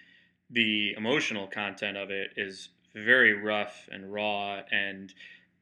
the 0.50 0.94
emotional 0.96 1.48
content 1.48 1.98
of 1.98 2.12
it 2.12 2.32
is 2.38 2.70
very 2.94 3.34
rough 3.34 3.90
and 3.92 4.14
raw. 4.14 4.62
And 4.72 5.14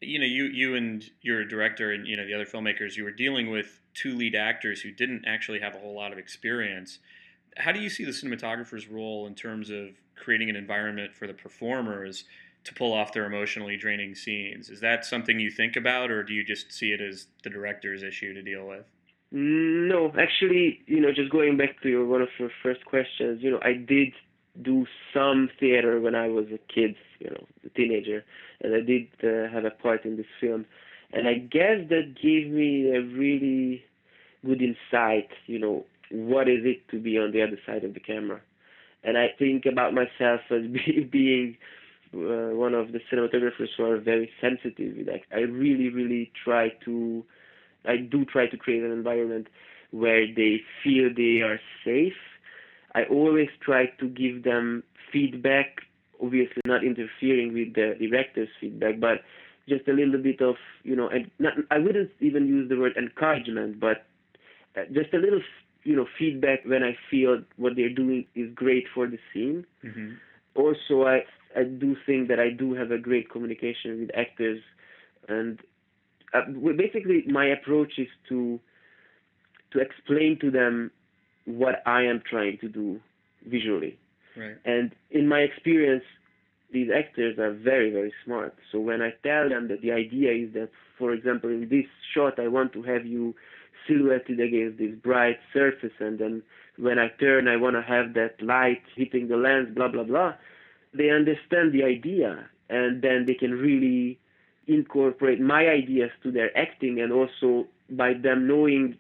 you 0.02 0.20
know, 0.20 0.26
you 0.26 0.46
you 0.46 0.76
and 0.76 1.04
your 1.22 1.46
director 1.46 1.92
and 1.92 2.06
you 2.06 2.18
know 2.18 2.26
the 2.26 2.34
other 2.34 2.46
filmmakers, 2.46 2.98
you 2.98 3.04
were 3.04 3.12
dealing 3.12 3.50
with 3.50 3.80
two 3.94 4.16
lead 4.16 4.36
actors 4.36 4.82
who 4.82 4.92
didn't 4.92 5.24
actually 5.26 5.60
have 5.60 5.76
a 5.76 5.80
whole 5.80 5.96
lot 5.96 6.12
of 6.12 6.18
experience. 6.18 7.00
How 7.58 7.72
do 7.72 7.80
you 7.80 7.90
see 7.90 8.06
the 8.06 8.12
cinematographer's 8.12 8.88
role 8.88 9.28
in 9.28 9.36
terms 9.36 9.70
of 9.70 9.90
creating 10.16 10.50
an 10.50 10.56
environment 10.56 11.14
for 11.14 11.28
the 11.28 11.34
performers 11.34 12.26
to 12.64 12.74
pull 12.74 12.94
off 12.94 13.12
their 13.12 13.26
emotionally 13.26 13.76
draining 13.76 14.16
scenes. 14.16 14.70
Is 14.70 14.80
that 14.82 15.06
something 15.06 15.40
you 15.40 15.50
think 15.50 15.76
about, 15.76 16.12
or 16.12 16.24
do 16.24 16.34
you 16.34 16.44
just 16.44 16.72
see 16.72 16.92
it 16.92 17.02
as 17.02 17.28
the 17.44 17.50
director's 17.50 18.04
issue 18.04 18.34
to 18.34 18.42
deal 18.42 18.68
with? 18.68 18.86
No, 19.32 20.12
actually, 20.20 20.82
you 20.86 21.00
know, 21.00 21.12
just 21.12 21.32
going 21.32 21.58
back 21.58 21.82
to 21.82 21.90
your, 21.90 22.06
one 22.06 22.22
of 22.22 22.30
your 22.38 22.52
first 22.62 22.86
questions, 22.86 23.42
you 23.42 23.50
know, 23.50 23.60
I 23.64 23.74
did 23.74 24.14
do 24.62 24.86
some 25.14 25.50
theater 25.60 26.00
when 26.02 26.16
I 26.16 26.28
was 26.28 26.46
a 26.48 26.60
kid, 26.74 26.96
you 27.20 27.30
know, 27.30 27.46
a 27.66 27.70
teenager, 27.70 28.26
and 28.62 28.76
I 28.76 28.82
did 28.82 29.08
uh, 29.24 29.52
have 29.52 29.64
a 29.64 29.72
part 29.72 30.04
in 30.06 30.18
this 30.18 30.26
film, 30.40 30.66
and 31.14 31.28
I 31.28 31.36
guess 31.36 31.88
that 31.90 32.16
gave 32.22 32.52
me 32.52 32.90
a 32.90 33.02
really 33.02 33.84
good 34.46 34.62
insight, 34.62 35.30
you 35.48 35.60
know, 35.60 35.86
what 36.12 36.48
is 36.48 36.60
it 36.64 36.88
to 36.90 37.00
be 37.00 37.18
on 37.18 37.32
the 37.32 37.42
other 37.42 37.58
side 37.66 37.84
of 37.84 37.94
the 37.94 38.00
camera 38.00 38.42
and 39.04 39.18
I 39.18 39.28
think 39.38 39.66
about 39.66 39.94
myself 39.94 40.42
as 40.50 40.62
be, 40.72 41.08
being 41.12 41.58
uh, 42.14 42.56
one 42.56 42.74
of 42.74 42.92
the 42.92 43.00
cinematographers 43.12 43.70
who 43.78 43.86
are 43.86 44.00
very 44.00 44.30
sensitive. 44.40 45.08
Like 45.08 45.24
I 45.32 45.40
really, 45.40 45.90
really 45.90 46.32
try 46.44 46.70
to, 46.86 47.24
I 47.86 47.98
do 47.98 48.26
try 48.26 48.48
to 48.48 48.58
create 48.58 48.84
an 48.84 48.92
environment 48.92 49.48
where 49.92 50.26
they 50.28 50.62
feel 50.84 51.10
they 51.16 51.42
are 51.42 51.60
safe. 51.84 52.14
I 52.94 53.04
always 53.06 53.48
try 53.64 53.86
to 54.00 54.08
give 54.08 54.44
them 54.44 54.84
feedback, 55.12 55.82
obviously 56.22 56.62
not 56.66 56.84
interfering 56.84 57.54
with 57.54 57.74
the 57.74 57.96
director's 58.00 58.50
feedback, 58.60 59.00
but 59.00 59.22
just 59.70 59.88
a 59.88 59.94
little 59.94 60.22
bit 60.22 60.42
of, 60.42 60.56
you 60.84 60.96
know, 60.96 61.08
and 61.08 61.32
not, 61.40 61.54
I 61.70 61.80
wouldn't 61.80 62.12
even 62.20 62.48
use 62.48 62.68
the 62.68 62.78
word 62.78 62.94
encouragement, 62.98 63.80
but 63.80 64.06
uh, 64.76 64.84
just 64.94 65.14
a 65.14 65.18
little, 65.18 65.42
you 65.84 65.96
know, 65.96 66.06
feedback 66.18 66.60
when 66.66 66.84
I 66.84 66.96
feel 67.10 67.42
what 67.58 67.76
they're 67.76 67.94
doing 67.94 68.26
is 68.36 68.54
great 68.54 68.86
for 68.94 69.08
the 69.08 69.18
scene. 69.34 69.66
Mm-hmm. 69.84 70.12
Also, 70.56 71.06
I 71.06 71.24
I 71.56 71.64
do 71.64 71.96
think 72.06 72.28
that 72.30 72.40
I 72.40 72.50
do 72.50 72.74
have 72.74 72.92
a 72.92 72.98
great 72.98 73.30
communication 73.30 74.02
with 74.02 74.12
actors, 74.16 74.62
and 75.28 75.60
uh, 76.34 76.42
basically 76.78 77.24
my 77.28 77.46
approach 77.46 77.94
is 77.98 78.08
to 78.30 78.60
to 79.72 79.80
explain 79.80 80.38
to 80.42 80.52
them 80.52 80.92
what 81.46 81.82
I 81.86 82.04
am 82.04 82.22
trying 82.30 82.58
to 82.60 82.70
do 82.70 83.00
visually. 83.48 83.98
Right. 84.38 84.58
And 84.66 84.92
in 85.10 85.28
my 85.28 85.40
experience, 85.40 86.04
these 86.72 86.90
actors 86.96 87.38
are 87.38 87.52
very, 87.54 87.92
very 87.92 88.14
smart. 88.24 88.56
So 88.72 88.80
when 88.80 89.02
I 89.02 89.12
tell 89.24 89.50
them 89.50 89.68
that 89.70 89.82
the 89.82 89.92
idea 89.92 90.32
is 90.32 90.54
that, 90.54 90.70
for 90.98 91.12
example, 91.12 91.50
in 91.50 91.68
this 91.70 91.86
shot, 92.14 92.40
I 92.40 92.48
want 92.48 92.74
to 92.74 92.84
have 92.84 93.06
you 93.06 93.36
silhouetted 93.88 94.40
against 94.40 94.78
this 94.78 94.96
bright 95.02 95.40
surface, 95.54 95.94
and 96.00 96.20
then 96.20 96.44
when 96.78 97.00
I 97.00 97.10
turn, 97.20 97.48
I 97.48 97.58
want 97.58 97.76
to 97.76 97.82
have 97.82 98.14
that 98.14 98.42
light 98.42 98.82
hitting 98.96 99.28
the 99.28 99.38
lens, 99.38 99.70
blah, 99.76 99.88
blah, 99.88 100.04
blah, 100.04 100.34
they 100.94 101.10
understand 101.10 101.72
the 101.74 101.84
idea, 101.84 102.50
and 102.70 103.02
then 103.02 103.26
they 103.26 103.34
can 103.34 103.52
really 103.52 104.20
incorporate 104.68 105.40
my 105.40 105.68
ideas 105.68 106.12
to 106.24 106.32
their 106.32 106.56
acting, 106.58 107.02
and 107.02 107.12
also 107.12 107.68
by 107.90 108.14
them 108.14 108.48
knowing, 108.48 108.98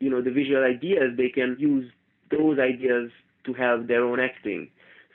you 0.00 0.10
know, 0.10 0.22
the 0.22 0.30
visual 0.30 0.64
ideas, 0.64 1.16
they 1.16 1.28
can 1.28 1.56
use 1.58 1.90
those 2.30 2.58
ideas 2.58 3.10
to 3.44 3.52
help 3.54 3.86
their 3.86 4.04
own 4.04 4.20
acting. 4.20 4.68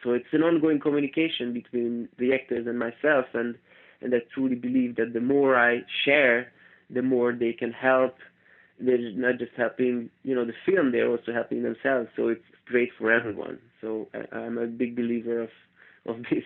So 0.03 0.11
it's 0.11 0.25
an 0.33 0.43
ongoing 0.43 0.79
communication 0.79 1.53
between 1.53 2.09
the 2.17 2.33
actors 2.33 2.67
and 2.67 2.77
myself, 2.77 3.25
and 3.33 3.55
and 4.01 4.13
I 4.13 4.19
truly 4.33 4.55
believe 4.55 4.97
that 4.97 5.13
the 5.13 5.21
more 5.21 5.55
I 5.57 5.83
share, 6.03 6.51
the 6.89 7.01
more 7.01 7.31
they 7.31 7.53
can 7.53 7.71
help. 7.71 8.17
They're 8.79 9.11
not 9.11 9.37
just 9.37 9.53
helping, 9.55 10.09
you 10.23 10.35
know, 10.35 10.45
the 10.45 10.53
film; 10.65 10.91
they're 10.91 11.09
also 11.09 11.31
helping 11.31 11.63
themselves. 11.63 12.09
So 12.15 12.29
it's 12.29 12.43
great 12.65 12.89
for 12.97 13.11
everyone. 13.11 13.59
So 13.81 14.07
I, 14.13 14.37
I'm 14.37 14.57
a 14.57 14.67
big 14.67 14.95
believer 14.95 15.41
of 15.41 15.49
of 16.05 16.17
this. 16.29 16.43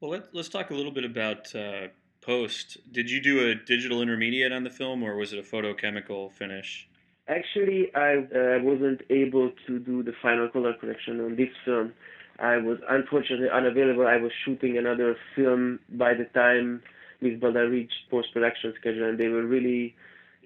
Well, 0.00 0.10
let, 0.10 0.34
let's 0.34 0.48
talk 0.48 0.70
a 0.70 0.74
little 0.74 0.92
bit 0.92 1.04
about 1.04 1.54
uh, 1.54 1.88
post. 2.20 2.78
Did 2.90 3.10
you 3.10 3.20
do 3.20 3.48
a 3.48 3.54
digital 3.54 4.02
intermediate 4.02 4.52
on 4.52 4.64
the 4.64 4.70
film, 4.70 5.02
or 5.02 5.16
was 5.16 5.32
it 5.32 5.38
a 5.38 5.42
photochemical 5.42 6.32
finish? 6.32 6.88
Actually, 7.28 7.94
I 7.94 8.16
uh, 8.16 8.62
wasn't 8.62 9.02
able 9.10 9.52
to 9.66 9.78
do 9.78 10.02
the 10.02 10.12
final 10.20 10.48
color 10.48 10.74
correction 10.74 11.20
on 11.20 11.36
this 11.36 11.50
film. 11.64 11.92
I 12.40 12.56
was 12.56 12.78
unfortunately 12.88 13.48
unavailable. 13.48 14.06
I 14.06 14.16
was 14.16 14.32
shooting 14.44 14.76
another 14.76 15.16
film 15.36 15.78
by 15.88 16.14
the 16.14 16.24
time 16.24 16.82
Miss 17.20 17.38
Bala 17.38 17.68
reached 17.68 18.10
post-production 18.10 18.74
schedule, 18.80 19.08
and 19.08 19.18
they 19.18 19.28
were 19.28 19.44
really 19.44 19.94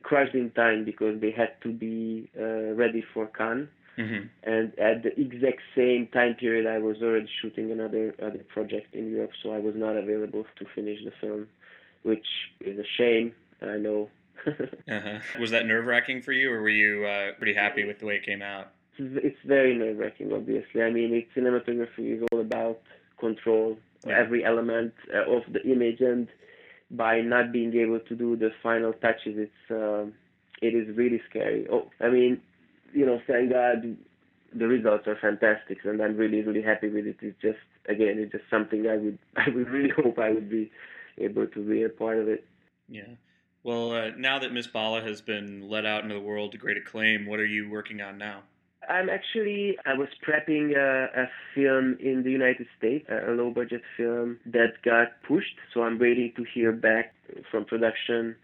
crushed 0.02 0.34
in 0.34 0.50
time 0.50 0.84
because 0.84 1.20
they 1.20 1.30
had 1.30 1.60
to 1.62 1.72
be 1.72 2.30
uh, 2.38 2.74
ready 2.74 3.04
for 3.14 3.26
Cannes. 3.26 3.68
Mm-hmm. 3.98 4.26
And 4.42 4.78
at 4.78 5.02
the 5.02 5.18
exact 5.18 5.62
same 5.74 6.06
time 6.08 6.34
period, 6.34 6.66
I 6.66 6.78
was 6.78 6.98
already 7.02 7.28
shooting 7.40 7.70
another 7.72 8.14
other 8.22 8.44
project 8.52 8.94
in 8.94 9.10
Europe, 9.10 9.30
so 9.42 9.52
I 9.52 9.58
was 9.58 9.74
not 9.74 9.96
available 9.96 10.44
to 10.58 10.66
finish 10.74 10.98
the 11.02 11.12
film, 11.18 11.48
which 12.02 12.26
is 12.60 12.78
a 12.78 12.84
shame. 12.98 13.32
I 13.62 13.78
know 13.78 14.10
uh-huh. 14.46 15.18
Was 15.40 15.50
that 15.50 15.66
nerve 15.66 15.86
wracking 15.86 16.22
for 16.22 16.32
you, 16.32 16.52
or 16.52 16.62
were 16.62 16.68
you 16.68 17.06
uh, 17.06 17.32
pretty 17.38 17.54
happy 17.54 17.84
with 17.84 17.98
the 17.98 18.06
way 18.06 18.16
it 18.16 18.24
came 18.24 18.42
out? 18.42 18.68
It's 18.98 19.38
very 19.44 19.74
nerve 19.76 19.98
wracking, 19.98 20.32
obviously. 20.32 20.82
I 20.82 20.90
mean, 20.90 21.12
it's, 21.14 21.28
cinematography 21.36 22.16
is 22.16 22.22
all 22.32 22.40
about 22.40 22.80
control 23.18 23.76
yeah. 24.06 24.18
every 24.18 24.44
element 24.44 24.94
uh, 25.14 25.30
of 25.30 25.42
the 25.52 25.62
image, 25.64 26.00
and 26.00 26.28
by 26.90 27.20
not 27.20 27.52
being 27.52 27.74
able 27.74 28.00
to 28.00 28.14
do 28.14 28.36
the 28.36 28.50
final 28.62 28.92
touches, 28.92 29.36
it's 29.36 29.70
uh, 29.70 30.06
it 30.62 30.74
is 30.74 30.96
really 30.96 31.20
scary. 31.28 31.66
Oh, 31.70 31.90
I 32.00 32.08
mean, 32.08 32.40
you 32.92 33.04
know, 33.04 33.20
thank 33.26 33.52
God 33.52 33.96
the 34.54 34.66
results 34.66 35.06
are 35.06 35.16
fantastic, 35.20 35.78
and 35.84 36.00
I'm 36.00 36.16
really 36.16 36.42
really 36.42 36.62
happy 36.62 36.88
with 36.88 37.06
it. 37.06 37.16
It's 37.20 37.40
just 37.40 37.58
again, 37.88 38.16
it's 38.18 38.32
just 38.32 38.44
something 38.50 38.86
I 38.86 38.96
would 38.96 39.18
I 39.36 39.48
would 39.48 39.68
really 39.68 39.90
hope 39.90 40.18
I 40.18 40.30
would 40.30 40.48
be 40.48 40.70
able 41.18 41.46
to 41.46 41.68
be 41.68 41.82
a 41.82 41.88
part 41.88 42.18
of 42.18 42.28
it. 42.28 42.44
Yeah. 42.88 43.14
Well, 43.62 43.92
uh, 43.92 44.10
now 44.16 44.38
that 44.38 44.52
Miss 44.52 44.68
Bala 44.68 45.02
has 45.02 45.20
been 45.20 45.68
let 45.68 45.84
out 45.84 46.04
into 46.04 46.14
the 46.14 46.20
world 46.20 46.52
to 46.52 46.58
great 46.58 46.76
acclaim, 46.76 47.26
what 47.26 47.40
are 47.40 47.46
you 47.46 47.68
working 47.68 48.00
on 48.00 48.16
now? 48.16 48.42
I'm 48.88 49.08
actually 49.08 49.76
I 49.84 49.94
was 49.94 50.08
prepping 50.26 50.76
a, 50.76 51.22
a 51.22 51.26
film 51.54 51.96
in 52.00 52.22
the 52.22 52.30
United 52.30 52.66
States, 52.78 53.06
a, 53.08 53.30
low 53.32 53.50
budget 53.50 53.82
film 53.96 54.38
that 54.46 54.82
got 54.84 55.08
pushed. 55.26 55.56
So 55.72 55.82
I'm 55.82 55.98
waiting 55.98 56.32
to 56.36 56.44
hear 56.54 56.72
back 56.72 57.14
from 57.50 57.64
production 57.64 58.36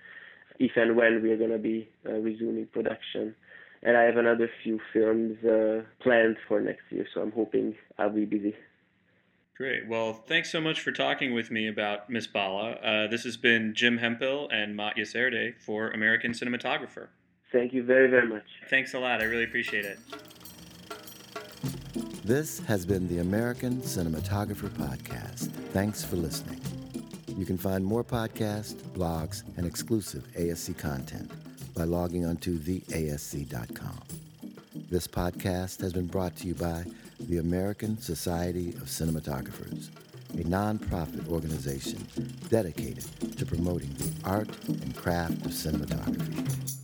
if 0.58 0.72
and 0.76 0.96
when 0.96 1.22
we 1.22 1.30
are 1.30 1.36
going 1.36 1.50
to 1.50 1.58
be 1.58 1.88
uh, 2.06 2.12
resuming 2.12 2.66
production. 2.66 3.34
And 3.82 3.96
I 3.96 4.02
have 4.02 4.16
another 4.16 4.48
few 4.62 4.80
films 4.92 5.44
uh, 5.44 5.82
planned 6.00 6.36
for 6.46 6.60
next 6.60 6.82
year, 6.90 7.06
so 7.12 7.20
I'm 7.20 7.32
hoping 7.32 7.74
I'll 7.98 8.10
be 8.10 8.24
busy. 8.24 8.54
Great. 9.56 9.88
Well, 9.88 10.12
thanks 10.12 10.50
so 10.50 10.60
much 10.60 10.80
for 10.80 10.92
talking 10.92 11.34
with 11.34 11.50
me 11.50 11.68
about 11.68 12.08
Miss 12.08 12.26
Bala. 12.26 12.72
Uh, 12.72 13.06
this 13.08 13.24
has 13.24 13.36
been 13.36 13.74
Jim 13.74 13.98
Hemphill 13.98 14.48
and 14.50 14.78
Matyas 14.78 15.14
Erdei 15.14 15.54
for 15.58 15.90
American 15.90 16.32
Cinematographer. 16.32 17.08
Thank 17.52 17.74
you 17.74 17.82
very, 17.82 18.08
very 18.08 18.26
much. 18.26 18.44
Thanks 18.70 18.94
a 18.94 18.98
lot. 18.98 19.20
I 19.20 19.24
really 19.24 19.44
appreciate 19.44 19.84
it. 19.84 19.98
This 22.24 22.60
has 22.60 22.86
been 22.86 23.06
the 23.08 23.18
American 23.18 23.82
Cinematographer 23.82 24.70
Podcast. 24.70 25.50
Thanks 25.72 26.02
for 26.02 26.16
listening. 26.16 26.60
You 27.36 27.44
can 27.44 27.58
find 27.58 27.84
more 27.84 28.02
podcasts, 28.02 28.74
blogs, 28.74 29.42
and 29.56 29.66
exclusive 29.66 30.26
ASC 30.38 30.78
content 30.78 31.30
by 31.74 31.84
logging 31.84 32.24
onto 32.24 32.58
theasc.com. 32.58 34.00
This 34.90 35.06
podcast 35.06 35.80
has 35.80 35.92
been 35.92 36.06
brought 36.06 36.36
to 36.36 36.46
you 36.46 36.54
by 36.54 36.84
the 37.20 37.38
American 37.38 37.98
Society 37.98 38.70
of 38.70 38.84
Cinematographers, 38.84 39.90
a 40.34 40.44
nonprofit 40.44 41.28
organization 41.28 42.06
dedicated 42.48 43.04
to 43.36 43.44
promoting 43.44 43.92
the 43.94 44.10
art 44.24 44.48
and 44.68 44.96
craft 44.96 45.44
of 45.44 45.52
cinematography. 45.52 46.81